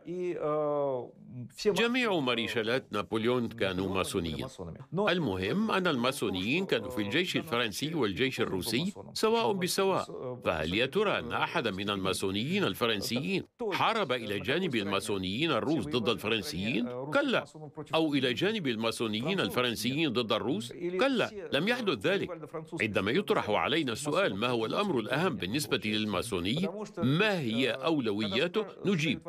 جميع 1.67 2.19
ماريشالات 2.19 2.93
نابليون 2.93 3.49
كانوا 3.49 3.95
ماسونيين. 3.95 4.47
المهم 5.09 5.71
أن 5.71 5.87
الماسونيين 5.87 6.67
كانوا 6.67 6.91
في 6.91 7.03
الجيش 7.03 7.37
الفرنسي 7.37 7.95
والجيش 7.95 8.41
الروسي 8.41 8.93
سواء 9.13 9.53
بسواء. 9.53 10.39
فهل 10.45 10.75
يا 10.75 10.87
ترى 10.87 11.19
أن 11.19 11.33
أحد 11.33 11.69
من 11.69 11.91
الماسونيين 11.91 12.65
الفرنسيين 12.65 13.43
حارب 13.73 14.13
إلى 14.13 14.41
جانب 14.41 14.75
الماسونيين 14.75 15.51
الروس 15.51 15.85
ضد 15.85 16.09
الفرنسيين؟ 16.09 16.89
كلا. 16.89 17.45
أو 17.95 18.15
إلى 18.15 18.33
جانب 18.33 18.67
الماسونيين 18.67 19.41
الفرنسيين 19.41 20.13
ضد 20.13 20.33
الروس؟ 20.33 20.73
كلا. 20.73 21.31
لم 21.53 21.69
يحدث 21.69 22.07
ذلك. 22.07 22.31
عندما 22.81 23.11
يطرح 23.11 23.51
علينا 23.51 23.93
السؤال 23.93 24.37
ما 24.37 24.49
هو 24.49 24.67
الأمر 24.67 24.99
الأهم 24.99 25.37
بالنسبة 25.37 25.81
للماسوني 26.59 26.71
ما 26.99 27.41
هي 27.41 27.71
أولوياته؟ 27.71 28.67
نجيب. 28.85 29.21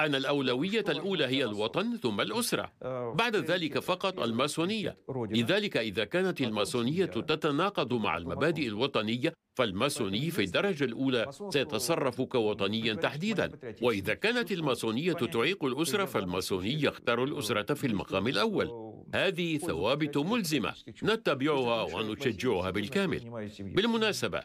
أن 0.00 0.14
الأولوية 0.14 0.84
الأولى 0.88 1.26
هي 1.26 1.44
الوطن 1.44 1.96
ثم 1.96 2.20
الأسرة. 2.20 2.72
بعد 3.14 3.36
ذلك 3.36 3.78
فقط 3.78 4.20
الماسونية. 4.20 4.96
لذلك 5.30 5.76
إذا 5.76 6.04
كانت 6.04 6.40
الماسونية 6.40 7.04
تتناقض 7.04 7.92
مع 7.92 8.16
المبادئ 8.16 8.66
الوطنية 8.66 9.32
فالماسوني 9.58 10.30
في 10.30 10.42
الدرجة 10.44 10.84
الأولى 10.84 11.30
سيتصرف 11.48 12.20
كوطنيا 12.20 12.94
تحديدا. 12.94 13.50
وإذا 13.82 14.14
كانت 14.14 14.52
الماسونية 14.52 15.12
تعيق 15.12 15.64
الأسرة 15.64 16.04
فالماسوني 16.04 16.82
يختار 16.82 17.24
الأسرة 17.24 17.74
في 17.74 17.86
المقام 17.86 18.26
الأول. 18.28 18.89
هذه 19.14 19.58
ثوابت 19.58 20.16
ملزمة 20.16 20.74
نتبعها 21.02 21.82
ونشجعها 21.82 22.70
بالكامل. 22.70 23.20
بالمناسبة 23.60 24.42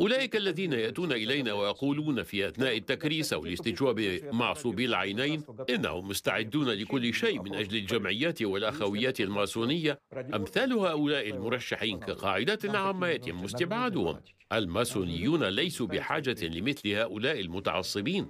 أولئك 0.00 0.36
الذين 0.36 0.72
يأتون 0.72 1.12
إلينا 1.12 1.52
ويقولون 1.52 2.22
في 2.22 2.48
أثناء 2.48 2.76
التكريس 2.76 3.32
أو 3.32 3.44
الاستجواب 3.44 4.20
معصوبي 4.32 4.84
العينين 4.84 5.42
إنهم 5.70 6.08
مستعدون 6.08 6.68
لكل 6.68 7.14
شيء 7.14 7.42
من 7.42 7.54
أجل 7.54 7.76
الجمعيات 7.76 8.42
والأخويات 8.42 9.20
الماسونية. 9.20 10.00
أمثال 10.34 10.72
هؤلاء 10.72 11.30
المرشحين 11.30 11.98
كقاعدة 12.00 12.78
عامة 12.78 13.08
يتم 13.08 13.44
استبعادهم 13.44 14.20
الماسونيون 14.52 15.44
ليسوا 15.44 15.86
بحاجة 15.86 16.46
لمثل 16.46 16.88
هؤلاء 16.88 17.40
المتعصبين. 17.40 18.26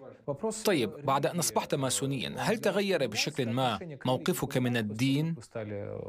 طيب 0.65 0.91
بعد 1.05 1.27
أن 1.27 1.39
أصبحت 1.39 1.75
ماسونيا 1.75 2.35
هل 2.39 2.59
تغير 2.59 3.07
بشكل 3.07 3.49
ما 3.51 3.79
موقفك 4.07 4.59
من 4.59 4.77
الدين؟ 4.77 5.35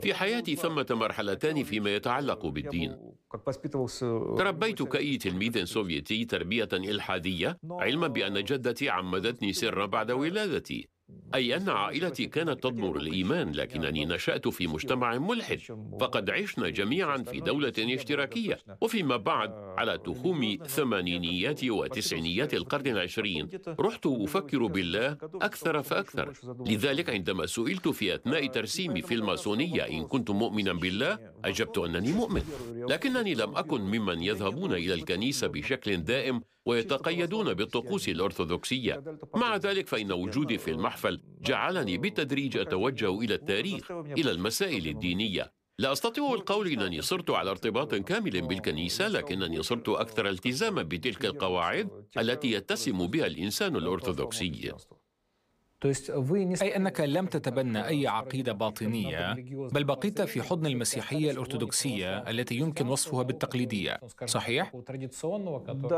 في 0.02 0.14
حياتي 0.14 0.56
ثمة 0.56 0.86
مرحلتان 0.92 1.64
فيما 1.64 1.96
يتعلق 1.96 2.46
بالدين. 2.46 2.98
تربيت 4.38 4.84
كأي 4.84 5.18
تلميذ 5.18 5.64
سوفيتي 5.64 6.26
تربية 6.26 6.70
إلحادية 6.74 7.58
علما 7.72 8.08
بأن 8.08 8.44
جدتي 8.44 8.90
عمدتني 8.90 9.54
سرا 9.54 9.86
بعد 9.86 10.12
ولادتي. 10.12 10.90
أي 11.36 11.56
أن 11.56 11.70
عائلتي 11.70 12.26
كانت 12.26 12.64
تضمر 12.64 12.98
الإيمان 12.98 13.52
لكنني 13.52 14.06
نشأت 14.06 14.48
في 14.48 14.68
مجتمع 14.68 15.18
ملحد 15.18 15.60
فقد 16.00 16.30
عشنا 16.30 16.70
جميعا 16.70 17.18
في 17.18 17.40
دولة 17.40 17.74
اشتراكية 17.80 18.58
وفيما 18.82 19.18
بعد 19.18 19.52
على 19.54 19.98
تخوم 19.98 20.58
ثمانينيات 20.66 21.64
وتسعينيات 21.64 22.54
القرن 22.54 22.88
العشرين 22.88 23.50
رحت 23.80 24.06
أفكر 24.06 24.66
بالله 24.66 25.18
أكثر 25.42 25.84
فأكثر. 25.84 26.34
لذلك 26.68 27.10
عندما 27.10 27.46
سئلت 27.46 27.88
في 27.88 28.16
أثناء 28.16 28.48
ترسيمي 28.48 29.02
في 29.02 29.14
الماسونية 29.14 29.82
إن 29.82 30.04
كنت 30.04 30.32
مؤمنا 30.32 30.74
بالله 30.74 31.20
أجبت 31.46 31.78
أنني 31.78 32.12
مؤمن 32.12 32.42
لكنني 32.90 33.34
لم 33.34 33.56
أكن 33.56 33.82
ممن 33.82 34.24
يذهبون 34.24 34.74
إلى 34.74 34.94
الكنيسة 34.94 35.48
بشكل 35.48 35.98
دائم 35.98 36.42
ويتقيدون 36.70 37.54
بالطقوس 37.54 38.10
الأرثوذكسية. 38.10 39.04
مع 39.36 39.56
ذلك 39.56 39.88
فإن 39.88 40.12
وجودي 40.12 40.58
في 40.58 40.72
المحفل 40.72 41.22
جعلني 41.42 41.98
بالتدريج 41.98 42.58
أتوجه 42.58 43.20
إلى 43.20 43.34
التاريخ 43.34 43.92
إلى 43.92 44.32
المسائل 44.32 44.88
الدينية. 44.88 45.54
لا 45.80 45.92
أستطيع 45.92 46.34
القول 46.34 46.68
أنني 46.68 47.02
صرت 47.02 47.30
على 47.30 47.52
ارتباط 47.52 47.96
كامل 47.96 48.42
بالكنيسة 48.42 49.08
لكنني 49.08 49.64
صرت 49.64 49.90
أكثر 49.90 50.30
التزاما 50.30 50.82
بتلك 50.82 51.26
القواعد 51.26 51.90
التي 52.18 52.52
يتسم 52.52 53.08
بها 53.08 53.26
الإنسان 53.26 53.76
الأرثوذكسي. 53.76 54.74
أي 56.62 56.76
أنك 56.76 57.02
لم 57.02 57.26
تتبنى 57.26 57.88
أي 57.88 58.08
عقيدة 58.08 58.52
باطنية 58.54 59.34
بل 59.74 59.84
بقيت 59.84 60.22
في 60.22 60.42
حضن 60.42 60.66
المسيحية 60.66 61.32
الأرثوذكسية 61.32 62.18
التي 62.30 62.56
يمكن 62.56 62.88
وصفها 62.88 63.24
بالتقليدية. 63.24 64.00
صحيح؟ 64.26 64.76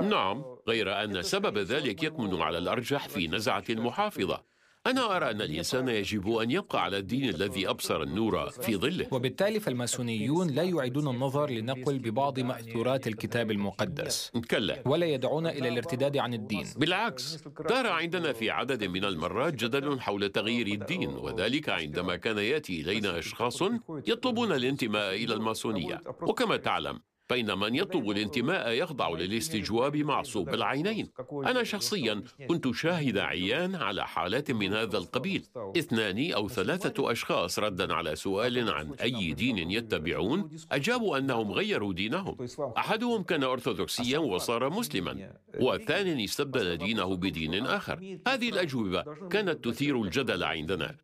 نعم 0.01 0.43
غير 0.67 1.03
أن 1.03 1.21
سبب 1.21 1.57
ذلك 1.57 2.03
يكمن 2.03 2.41
على 2.41 2.57
الأرجح 2.57 3.07
في 3.07 3.27
نزعة 3.27 3.63
المحافظة. 3.69 4.43
أنا 4.87 5.17
أرى 5.17 5.31
أن 5.31 5.41
الإنسان 5.41 5.89
يجب 5.89 6.29
أن 6.29 6.51
يبقى 6.51 6.83
على 6.83 6.97
الدين 6.97 7.29
الذي 7.29 7.69
أبصر 7.69 8.01
النور 8.01 8.49
في 8.49 8.75
ظله. 8.77 9.07
وبالتالي 9.11 9.59
فالماسونيون 9.59 10.47
لا 10.47 10.63
يعيدون 10.63 11.07
النظر 11.07 11.49
لنقل 11.49 11.99
ببعض 11.99 12.39
مأثورات 12.39 13.07
الكتاب 13.07 13.51
المقدس. 13.51 14.31
كلا. 14.51 14.83
ولا 14.85 15.05
يدعون 15.05 15.47
إلى 15.47 15.69
الارتداد 15.69 16.17
عن 16.17 16.33
الدين. 16.33 16.65
بالعكس 16.75 17.43
دار 17.69 17.87
عندنا 17.87 18.33
في 18.33 18.49
عدد 18.49 18.83
من 18.83 19.05
المرات 19.05 19.55
جدل 19.55 19.99
حول 19.99 20.29
تغيير 20.29 20.67
الدين 20.67 21.09
وذلك 21.09 21.69
عندما 21.69 22.15
كان 22.15 22.37
يأتي 22.37 22.81
إلينا 22.81 23.19
أشخاص 23.19 23.61
يطلبون 24.07 24.51
الانتماء 24.51 25.15
إلى 25.15 25.33
الماسونية. 25.33 26.03
وكما 26.21 26.57
تعلم 26.57 26.99
فإن 27.31 27.59
من 27.59 27.75
يطلب 27.75 28.09
الانتماء 28.09 28.69
يخضع 28.71 29.09
للاستجواب 29.09 29.97
معصوب 29.97 30.49
العينين. 30.49 31.09
أنا 31.33 31.63
شخصيا 31.63 32.23
كنت 32.47 32.75
شاهد 32.75 33.17
عيان 33.17 33.75
على 33.75 34.07
حالات 34.07 34.51
من 34.51 34.73
هذا 34.73 34.97
القبيل. 34.97 35.45
اثنان 35.77 36.31
أو 36.31 36.49
ثلاثة 36.49 37.11
أشخاص 37.11 37.59
ردا 37.59 37.93
على 37.93 38.15
سؤال 38.15 38.69
عن 38.69 38.93
أي 38.93 39.33
دين 39.33 39.71
يتبعون 39.71 40.49
أجابوا 40.71 41.17
أنهم 41.17 41.51
غيروا 41.51 41.93
دينهم. 41.93 42.37
أحدهم 42.77 43.23
كان 43.23 43.43
أرثوذكسيا 43.43 44.17
وصار 44.17 44.69
مسلما 44.69 45.33
والثاني 45.59 46.23
استبدل 46.25 46.77
دينه 46.77 47.15
بدين 47.15 47.65
آخر. 47.65 48.17
هذه 48.27 48.49
الأجوبة 48.49 49.01
كانت 49.29 49.65
تثير 49.65 50.01
الجدل 50.01 50.43
عندنا. 50.43 50.95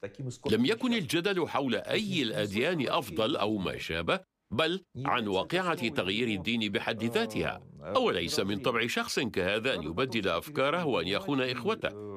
لم 0.51 0.65
يكن 0.65 0.93
الجدل 0.93 1.47
حول 1.47 1.75
أي 1.75 2.21
الأديان 2.21 2.89
أفضل 2.89 3.35
أو 3.35 3.57
ما 3.57 3.77
شابه. 3.77 4.36
بل 4.51 4.83
عن 5.05 5.27
واقعة 5.27 5.87
تغيير 5.87 6.27
الدين 6.27 6.71
بحد 6.71 7.03
ذاتها. 7.03 7.61
أوليس 7.81 8.39
من 8.39 8.59
طبع 8.59 8.87
شخص 8.87 9.19
كهذا 9.19 9.73
أن 9.73 9.83
يبدل 9.83 10.27
أفكاره 10.27 10.85
وأن 10.85 11.07
يخون 11.07 11.41
إخوته. 11.41 12.07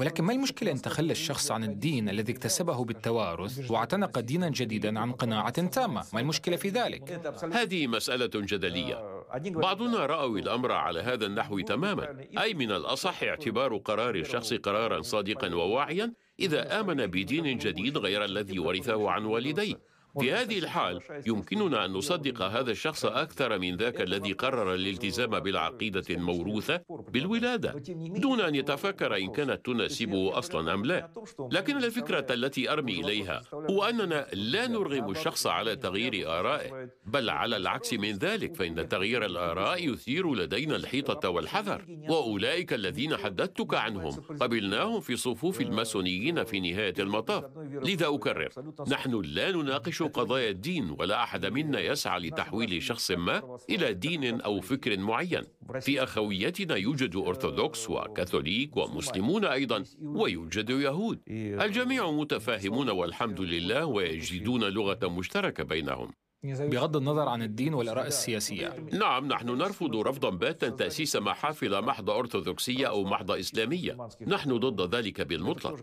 ولكن 0.00 0.24
ما 0.24 0.32
المشكلة 0.32 0.72
أن 0.72 0.82
تخلى 0.82 1.12
الشخص 1.12 1.50
عن 1.50 1.64
الدين 1.64 2.08
الذي 2.08 2.32
اكتسبه 2.32 2.84
بالتوارث 2.84 3.70
واعتنق 3.70 4.18
دينا 4.18 4.48
جديدا 4.48 4.98
عن 4.98 5.12
قناعة 5.12 5.66
تامة؟ 5.66 6.04
ما 6.12 6.20
المشكلة 6.20 6.56
في 6.56 6.68
ذلك؟ 6.68 7.34
هذه 7.52 7.86
مسألة 7.86 8.30
جدلية. 8.34 9.24
بعضنا 9.34 10.06
رأوا 10.06 10.38
الأمر 10.38 10.72
على 10.72 11.00
هذا 11.00 11.26
النحو 11.26 11.60
تماما. 11.60 12.26
أي 12.38 12.54
من 12.54 12.70
الأصح 12.72 13.22
اعتبار 13.22 13.76
قرار 13.76 14.14
الشخص 14.14 14.54
قرارا 14.54 15.02
صادقا 15.02 15.54
وواعيا 15.54 16.12
إذا 16.40 16.80
آمن 16.80 17.06
بدين 17.06 17.58
جديد 17.58 17.98
غير 17.98 18.24
الذي 18.24 18.58
ورثه 18.58 19.10
عن 19.10 19.24
والديه. 19.24 19.93
في 20.20 20.32
هذه 20.32 20.58
الحال 20.58 21.00
يمكننا 21.26 21.84
أن 21.84 21.92
نصدق 21.92 22.42
هذا 22.42 22.70
الشخص 22.70 23.04
أكثر 23.04 23.58
من 23.58 23.76
ذاك 23.76 24.00
الذي 24.00 24.32
قرر 24.32 24.74
الالتزام 24.74 25.38
بالعقيدة 25.40 26.04
الموروثة 26.10 26.80
بالولادة 26.88 27.74
دون 28.18 28.40
أن 28.40 28.54
يتفكر 28.54 29.16
إن 29.16 29.32
كانت 29.32 29.66
تناسبه 29.66 30.38
أصلا 30.38 30.74
أم 30.74 30.84
لا. 30.84 31.10
لكن 31.52 31.76
الفكرة 31.76 32.26
التي 32.30 32.72
أرمي 32.72 33.00
إليها 33.00 33.42
هو 33.70 33.84
أننا 33.84 34.26
لا 34.32 34.66
نرغم 34.66 35.10
الشخص 35.10 35.46
على 35.46 35.76
تغيير 35.76 36.30
آرائه. 36.40 36.88
بل 37.06 37.30
على 37.30 37.56
العكس 37.56 37.94
من 37.94 38.12
ذلك 38.12 38.56
فإن 38.56 38.88
تغيير 38.88 39.24
الآراء 39.24 39.88
يثير 39.90 40.34
لدينا 40.34 40.76
الحيطة 40.76 41.28
والحذر 41.28 41.84
وأولئك 42.08 42.72
الذين 42.72 43.16
حدثتك 43.16 43.74
عنهم 43.74 44.12
قبلناهم 44.40 45.00
في 45.00 45.16
صفوف 45.16 45.60
الماسونيين 45.60 46.44
في 46.44 46.60
نهاية 46.60 46.94
المطاف. 46.98 47.44
لذا 47.58 48.06
أكرر 48.06 48.48
نحن 48.88 49.22
لا 49.24 49.52
نناقش 49.52 50.02
قضايا 50.02 50.50
الدين 50.50 50.96
ولا 50.98 51.22
أحد 51.22 51.46
منا 51.46 51.80
يسعى 51.80 52.20
لتحويل 52.20 52.82
شخص 52.82 53.10
ما 53.10 53.58
إلى 53.70 53.92
دين 53.94 54.40
أو 54.40 54.60
فكر 54.60 54.98
معين. 54.98 55.42
في 55.80 56.02
أخويتنا 56.02 56.76
يوجد 56.76 57.16
أرثوذكس 57.16 57.90
وكاثوليك 57.90 58.76
ومسلمون 58.76 59.44
أيضا 59.44 59.84
ويوجد 60.02 60.70
يهود. 60.70 61.20
الجميع 61.28 62.10
متفاهمون 62.10 62.90
والحمد 62.90 63.40
لله 63.40 63.86
ويجدون 63.86 64.64
لغة 64.64 65.08
مشتركة 65.08 65.64
بينهم. 65.64 66.23
بغض 66.44 66.96
النظر 66.96 67.28
عن 67.28 67.42
الدين 67.42 67.74
والآراء 67.74 68.06
السياسية. 68.06 68.74
نعم 68.92 69.26
نحن 69.26 69.48
نرفض 69.48 69.96
رفضا 69.96 70.30
باتا 70.30 70.68
تأسيس 70.68 71.16
محافل 71.16 71.82
محض 71.82 72.10
أرثوذكسية 72.10 72.86
أو 72.86 73.04
محض 73.04 73.30
إسلامية. 73.30 74.08
نحن 74.26 74.58
ضد 74.58 74.94
ذلك 74.94 75.20
بالمطلق. 75.20 75.80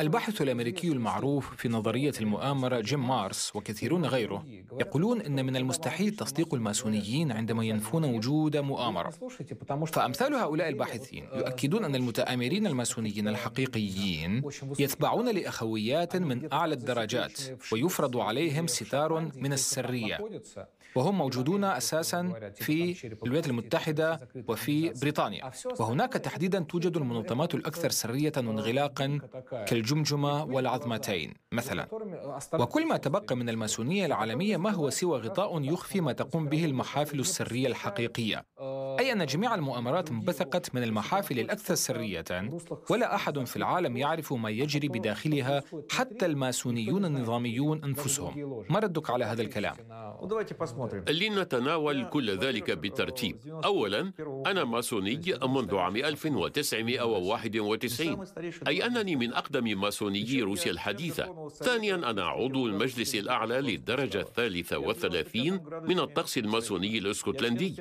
الباحث 0.00 0.42
الأمريكي 0.42 0.88
المعروف 0.88 1.56
في 1.56 1.68
نظرية 1.68 2.12
المؤامرة 2.20 2.80
جيم 2.80 3.08
مارس 3.08 3.56
وكثيرون 3.56 4.04
غيره 4.04 4.44
يقولون 4.80 5.20
إن 5.20 5.46
من 5.46 5.56
المستحيل 5.56 6.10
تصديق 6.16 6.54
الماسونيين 6.54 7.32
عندما 7.32 7.64
ينفون 7.64 8.04
وجود 8.04 8.56
مؤامرة. 8.56 9.12
فأمثال 9.92 10.34
هؤلاء 10.34 10.68
الباحثين 10.68 11.28
يؤكدون 11.34 11.84
أن 11.84 11.94
المتآمرين 11.94 12.66
الماسونيين 12.66 13.28
الحقيقيين 13.28 14.42
يتبعون 14.78 15.28
لأخويات 15.28 16.16
من 16.16 16.52
أعلى 16.52 16.74
الدرجات 16.74 17.40
ويفرض 17.72 18.16
عليهم 18.16 18.66
ستار 18.66 19.30
من 19.36 19.52
السرية. 19.52 20.18
وهم 20.94 21.18
موجودون 21.18 21.64
أساسا 21.64 22.50
في 22.54 22.96
الولايات 23.22 23.46
المتحدة 23.46 24.28
وفي 24.48 24.92
بريطانيا. 25.00 25.50
وهناك 25.80 26.12
تحديدا 26.12 26.60
توجد 26.60 26.96
المنظمات 26.96 27.54
الأكثر 27.54 27.90
سرية 27.90 28.32
وانغلاقا 28.36 29.18
كالجمجمة 29.66 30.44
والعظمتين 30.44 31.34
مثلا. 31.52 31.88
وكل 32.54 32.88
ما 32.88 32.96
تبقى 32.96 33.36
من 33.36 33.48
الماسونية 33.48 34.06
العالمية 34.06 34.56
ما 34.56 34.70
هو 34.70 34.90
سوى 34.90 35.18
غطاء 35.18 35.62
يخفي 35.62 36.00
ما 36.00 36.12
تقوم 36.12 36.46
به 36.46 36.64
المحافل 36.64 37.20
السرية 37.20 37.66
الحقيقية. 37.66 38.44
أي 39.00 39.12
أن 39.12 39.26
جميع 39.26 39.54
المؤامرات 39.54 40.10
انبثقت 40.10 40.74
من 40.74 40.82
المحافل 40.82 41.38
الأكثر 41.38 41.74
سرية 41.74 42.24
ولا 42.90 43.14
أحد 43.14 43.44
في 43.44 43.56
العالم 43.56 43.96
يعرف 43.96 44.32
ما 44.32 44.50
يجري 44.50 44.88
بداخلها 44.88 45.62
حتى 45.90 46.26
الماسونيون 46.26 47.04
النظاميون 47.04 47.84
أنفسهم. 47.84 48.64
ما 48.70 48.78
ردك 48.78 49.10
على 49.10 49.24
هذا 49.24 49.42
الكلام؟ 49.42 49.76
لنتناول 51.08 52.04
كل 52.04 52.30
ذلك 52.30 52.70
بالترتيب. 52.70 53.36
أولا 53.64 54.12
أنا 54.46 54.64
ماسوني 54.64 55.20
منذ 55.42 55.76
عام 55.76 55.96
1991 55.96 58.24
أي 58.68 58.86
أنني 58.86 59.16
من 59.16 59.32
أقدم 59.32 59.80
ماسونيي 59.80 60.42
روسيا 60.42 60.72
الحديثة. 60.72 61.48
ثانيا 61.48 61.94
أنا 61.94 62.24
عضو 62.24 62.66
المجلس 62.66 63.14
الأعلى 63.14 63.60
للدرجة 63.60 64.20
الثالثة 64.20 64.78
والثلاثين 64.78 65.60
من 65.82 65.98
الطقس 65.98 66.38
الماسوني 66.38 66.98
الإسكتلندي. 66.98 67.74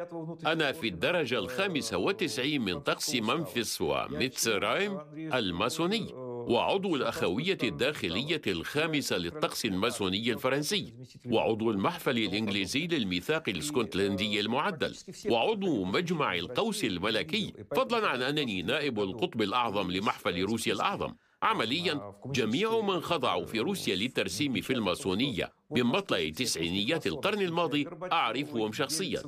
أنا 0.46 0.72
في 0.72 0.88
الدرجة 0.88 1.40
الخامسة 1.40 1.98
والتسعين 1.98 2.62
من 2.62 2.80
طقس 2.80 3.16
منفس 3.16 3.82
وميتسرايم 3.82 4.98
الماسوني 5.18 6.29
وعضو 6.50 6.96
الأخوية 6.96 7.58
الداخلية 7.64 8.42
الخامسة 8.48 9.18
للطقس 9.18 9.66
الماسوني 9.66 10.32
الفرنسي 10.32 10.94
وعضو 11.26 11.72
المحفل 11.72 12.18
الإنجليزي 12.18 12.88
للميثاق 12.88 13.50
الاسكتلندي 13.50 14.40
المعدل 14.40 14.96
وعضو 15.30 15.84
مجمع 15.84 16.36
القوس 16.36 16.84
الملكي 16.84 17.54
فضلا 17.76 18.08
عن 18.08 18.22
أنني 18.22 18.62
نائب 18.62 19.00
القطب 19.00 19.42
الأعظم 19.42 19.92
لمحفل 19.92 20.42
روسيا 20.42 20.74
الأعظم. 20.74 21.14
عمليا 21.44 22.14
جميع 22.26 22.82
من 22.82 23.00
خضعوا 23.02 23.46
في 23.46 23.60
روسيا 23.60 23.96
للترسيم 23.96 24.62
في 24.62 24.74
الماسونية. 24.74 25.59
من 25.72 25.84
مطلع 25.84 26.30
تسعينيات 26.30 27.08
القرن 27.08 27.42
الماضي 27.42 27.88
أعرفهم 28.12 28.72
شخصيا. 28.72 29.22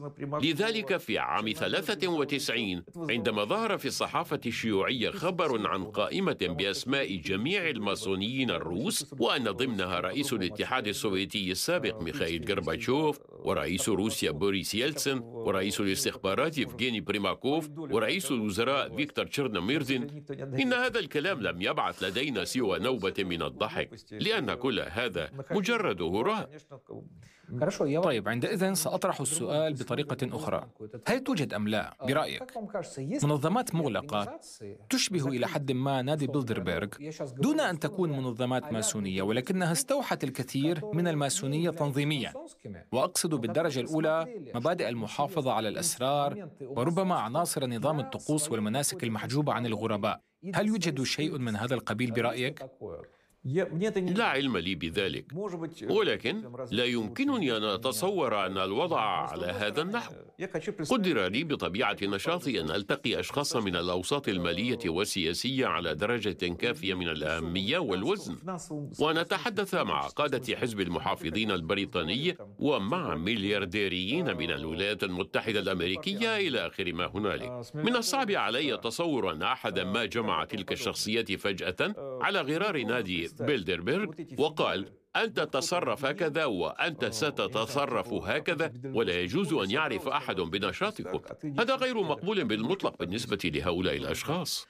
لذلك 0.43 0.97
في 0.97 1.17
عام 1.17 1.51
93 1.51 2.83
عندما 3.09 3.43
ظهر 3.43 3.77
في 3.77 3.85
الصحافة 3.85 4.39
الشيوعية 4.45 5.09
خبر 5.09 5.67
عن 5.67 5.83
قائمة 5.83 6.37
بأسماء 6.41 7.15
جميع 7.15 7.69
الماسونيين 7.69 8.49
الروس 8.51 9.13
وأن 9.19 9.43
ضمنها 9.43 9.99
رئيس 9.99 10.33
الاتحاد 10.33 10.87
السوفيتي 10.87 11.51
السابق 11.51 12.01
ميخائيل 12.01 12.45
غورباتشوف 12.49 13.19
ورئيس 13.29 13.89
روسيا 13.89 14.31
بوريس 14.31 14.75
يلتسن 14.75 15.19
ورئيس 15.19 15.81
الاستخبارات 15.81 16.57
يفغيني 16.57 17.01
بريماكوف 17.01 17.69
ورئيس 17.77 18.31
الوزراء 18.31 18.95
فيكتور 18.95 19.25
تشيرنوميرزين. 19.25 20.25
إن 20.61 20.73
هذا 20.73 20.99
الكلام 20.99 21.41
لم 21.41 21.61
يبعث 21.61 22.03
لدينا 22.03 22.43
سوى 22.45 22.79
نوبة 22.79 23.13
من 23.19 23.41
الضحك 23.41 23.89
لأن 24.11 24.53
كل 24.53 24.79
هذا 24.79 25.29
مجرد 25.51 26.01
هراء 26.31 28.01
طيب 28.01 28.29
عندئذ 28.29 28.73
سأطرح 28.73 29.21
السؤال 29.21 29.73
بطريقة 29.73 30.35
أخرى. 30.35 30.67
هل 31.07 31.19
توجد 31.19 31.53
أم 31.53 31.67
لا؟ 31.67 31.97
برأيك. 32.07 32.57
منظمات 33.23 33.75
مغلقة 33.75 34.39
تشبه 34.89 35.27
إلى 35.27 35.47
حد 35.47 35.71
ما 35.71 36.01
نادي 36.01 36.27
بيلدربرغ 36.27 36.87
دون 37.37 37.59
أن 37.59 37.79
تكون 37.79 38.09
منظمات 38.11 38.73
ماسونية 38.73 39.21
ولكنها 39.21 39.71
استوحت 39.71 40.23
الكثير 40.23 40.85
من 40.93 41.07
الماسونية 41.07 41.69
تنظيميا. 41.69 42.33
وأقصد 42.91 43.35
بالدرجة 43.35 43.79
الأولى 43.79 44.27
مبادئ 44.55 44.89
المحافظة 44.89 45.51
على 45.53 45.67
الأسرار 45.69 46.49
وربما 46.61 47.15
عناصر 47.15 47.67
نظام 47.67 47.99
الطقوس 47.99 48.51
والمناسك 48.51 49.03
المحجوبة 49.03 49.53
عن 49.53 49.65
الغرباء. 49.65 50.21
هل 50.55 50.67
يوجد 50.67 51.03
شيء 51.03 51.37
من 51.37 51.55
هذا 51.55 51.73
القبيل 51.75 52.11
برأيك؟ 52.11 52.65
لا 54.13 54.25
علم 54.25 54.57
لي 54.57 54.75
بذلك. 54.75 55.25
ولكن 55.89 56.51
لا 56.71 56.85
يمكنني 56.85 57.57
أن 57.57 57.63
أتصور 57.63 58.45
أن 58.45 58.57
الوضع 58.57 59.01
على 59.01 59.45
هذا 59.45 59.81
النحو. 59.81 60.13
قدر 60.89 61.27
لي 61.27 61.43
بطبيعة 61.43 61.97
نشاطي 62.01 62.61
أن 62.61 62.71
ألتقي 62.71 63.19
أشخاصا 63.19 63.59
من 63.59 63.75
الأوساط 63.75 64.27
المالية 64.27 64.79
والسياسية 64.85 65.65
على 65.65 65.95
درجة 65.95 66.53
كافية 66.53 66.93
من 66.93 67.07
الأهمية 67.07 67.77
والوزن. 67.77 68.37
ونتحدث 68.99 69.75
مع 69.75 70.01
قادة 70.07 70.55
حزب 70.55 70.79
المحافظين 70.79 71.51
البريطاني 71.51 72.37
ومع 72.59 73.15
مليارديريين 73.15 74.37
من 74.37 74.51
الولايات 74.51 75.03
المتحدة 75.03 75.59
الأمريكية 75.59 76.37
إلى 76.37 76.67
آخر 76.67 76.93
ما 76.93 77.05
هنالك. 77.05 77.61
من 77.75 77.95
الصعب 77.95 78.31
علي 78.31 78.77
تصور 78.77 79.31
أن 79.31 79.43
أحدا 79.43 79.83
ما 79.83 80.05
جمع 80.05 80.43
تلك 80.43 80.71
الشخصيات 80.71 81.31
فجأة 81.31 81.95
على 82.21 82.41
غرار 82.41 82.83
نادي 82.83 83.30
بيلدربرغ 83.39 84.05
وقال 84.37 84.85
أنت 85.15 85.39
تتصرف 85.39 86.05
هكذا 86.05 86.45
وأنت 86.45 87.05
ستتصرف 87.05 88.13
هكذا 88.13 88.73
ولا 88.85 89.19
يجوز 89.21 89.53
أن 89.53 89.71
يعرف 89.71 90.07
أحد 90.07 90.35
بنشاطكم. 90.35 91.19
هذا 91.59 91.75
غير 91.75 92.01
مقبول 92.03 92.43
بالمطلق 92.45 92.99
بالنسبة 92.99 93.39
لهؤلاء 93.45 93.97
الأشخاص. 93.97 94.67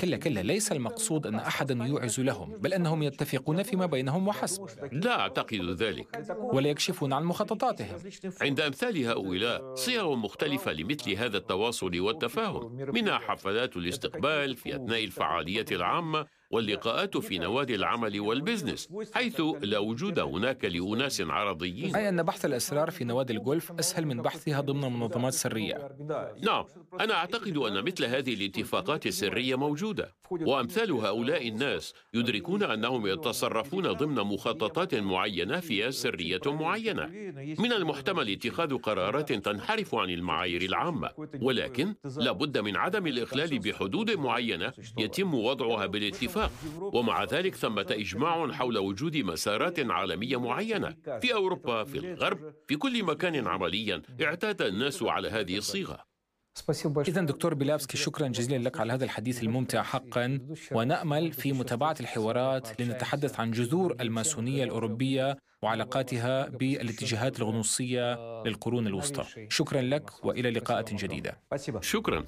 كلا 0.00 0.16
كلا 0.16 0.40
ليس 0.40 0.72
المقصود 0.72 1.26
أن 1.26 1.34
أحدا 1.34 1.84
يوعز 1.84 2.20
لهم 2.20 2.56
بل 2.58 2.74
أنهم 2.74 3.02
يتفقون 3.02 3.62
فيما 3.62 3.86
بينهم 3.86 4.28
وحسب. 4.28 4.66
لا 4.92 5.20
أعتقد 5.20 5.82
ذلك. 5.82 6.26
ولا 6.52 6.68
يكشفون 6.68 7.12
عن 7.12 7.24
مخططاتهم. 7.24 7.96
عند 8.40 8.60
أمثال 8.60 9.06
هؤلاء 9.06 9.74
صيغ 9.74 10.14
مختلفة 10.14 10.72
لمثل 10.72 11.10
هذا 11.12 11.36
التواصل 11.36 12.00
والتفاهم 12.00 12.72
منها 12.94 13.18
حفلات 13.18 13.76
الاستقبال 13.76 14.56
في 14.56 14.76
أثناء 14.76 15.04
الفعاليات 15.04 15.72
العامة 15.72 16.26
واللقاءات 16.50 17.16
في 17.16 17.38
نوادي 17.38 17.74
العمل 17.74 18.20
والبزنس 18.20 18.88
حيث 19.14 19.40
لا 19.62 19.78
وجود 19.78 20.18
هناك 20.18 20.64
لأناس 20.64 21.20
عرضيين. 21.20 21.96
أي 21.96 22.08
أن 22.08 22.22
بحث 22.22 22.44
الأسرار 22.44 22.90
في 22.90 23.04
نوادي 23.04 23.32
الجولف 23.32 23.72
أسهل 23.72 24.06
من 24.06 24.22
بحثها 24.22 24.60
ضمن 24.60 24.92
منظمات 24.92 25.32
سرية. 25.32 25.96
نعم 26.42 26.64
أنا 27.00 27.14
أعتقد 27.14 27.56
أن 27.56 27.84
مثل 27.84 28.04
هذه 28.04 28.34
الاتفاقات 28.34 29.06
السرية 29.06 29.54
موجودة 29.56 30.14
وأمثال 30.30 30.92
هؤلاء 30.92 31.48
الناس 31.48 31.94
يدركون 32.14 32.62
أنهم 32.62 33.06
يتصرفون 33.06 33.92
ضمن 33.92 34.14
مخططات 34.14 34.94
معينة 34.94 35.60
فيها 35.60 35.90
سرية 35.90 36.40
معينة. 36.46 37.06
من 37.58 37.72
المحتمل 37.72 38.30
اتخاذ 38.30 38.78
قرارات 38.78 39.32
تنحرف 39.32 39.94
عن 39.94 40.10
المعايير 40.10 40.62
العامة 40.62 41.10
ولكن 41.40 41.94
لابد 42.16 42.58
من 42.58 42.76
عدم 42.76 43.06
الإخلال 43.06 43.58
بحدود 43.58 44.10
معينة 44.10 44.72
يتم 44.98 45.34
وضعها 45.34 45.86
بالاتفاق. 45.86 46.39
الاتفاق. 46.44 46.94
ومع 46.94 47.24
ذلك 47.24 47.54
ثمة 47.54 47.86
إجماع 47.90 48.52
حول 48.52 48.78
وجود 48.78 49.16
مسارات 49.16 49.90
عالمية 49.90 50.40
معينة 50.40 50.96
في 51.20 51.34
أوروبا 51.34 51.84
في 51.84 51.98
الغرب 51.98 52.54
في 52.68 52.76
كل 52.76 53.04
مكان 53.04 53.46
عمليا 53.46 54.02
اعتاد 54.22 54.62
الناس 54.62 55.02
على 55.02 55.30
هذه 55.30 55.56
الصيغة. 55.56 56.10
إذا 57.08 57.20
دكتور 57.20 57.54
بيلافسكي 57.54 57.96
شكرا 57.96 58.28
جزيلا 58.28 58.68
لك 58.68 58.80
على 58.80 58.92
هذا 58.92 59.04
الحديث 59.04 59.42
الممتع 59.42 59.82
حقا. 59.82 60.38
ونأمل 60.72 61.32
في 61.32 61.52
متابعة 61.52 61.96
الحوارات 62.00 62.80
لنتحدث 62.80 63.40
عن 63.40 63.50
جذور 63.50 63.96
الماسونية 64.00 64.64
الأوروبية 64.64 65.38
وعلاقاتها 65.62 66.48
بالاتجاهات 66.48 67.38
الغنوصية 67.40 68.14
للقرون 68.42 68.86
الوسطى. 68.86 69.24
شكرا 69.48 69.80
لك 69.80 70.24
وإلى 70.24 70.50
لقاءات 70.50 70.94
جديدة. 70.94 71.40
شكرا. 71.80 72.24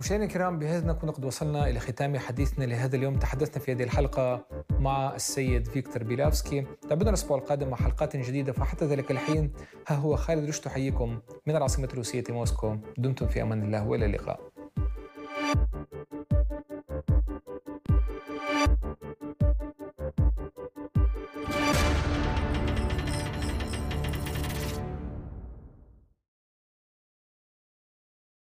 مشاهدينا 0.00 0.24
الكرام 0.24 0.58
بهذا 0.58 0.86
نكون 0.86 1.10
قد 1.10 1.24
وصلنا 1.24 1.70
إلى 1.70 1.80
ختام 1.80 2.18
حديثنا 2.18 2.64
لهذا 2.64 2.96
اليوم. 2.96 3.18
تحدثنا 3.18 3.62
في 3.62 3.72
هذه 3.72 3.82
الحلقة 3.82 4.46
مع 4.78 5.14
السيد 5.14 5.68
فيكتور 5.68 6.02
بيلافسكي. 6.02 6.66
تابعونا 6.82 7.08
الأسبوع 7.08 7.38
القادم 7.38 7.68
مع 7.68 7.76
حلقات 7.76 8.16
جديدة 8.16 8.52
فحتى 8.52 8.84
ذلك 8.84 9.10
الحين 9.10 9.52
ها 9.88 9.96
هو 9.96 10.16
خالد 10.16 10.48
رشد 10.48 10.68
حييكم 10.68 11.18
من 11.46 11.56
العاصمة 11.56 11.88
الروسية 11.92 12.24
موسكو 12.30 12.76
دمتم 12.98 13.26
في 13.26 13.42
أمان 13.42 13.62
الله 13.62 13.86
وإلى 13.88 14.06
اللقاء. 14.06 14.40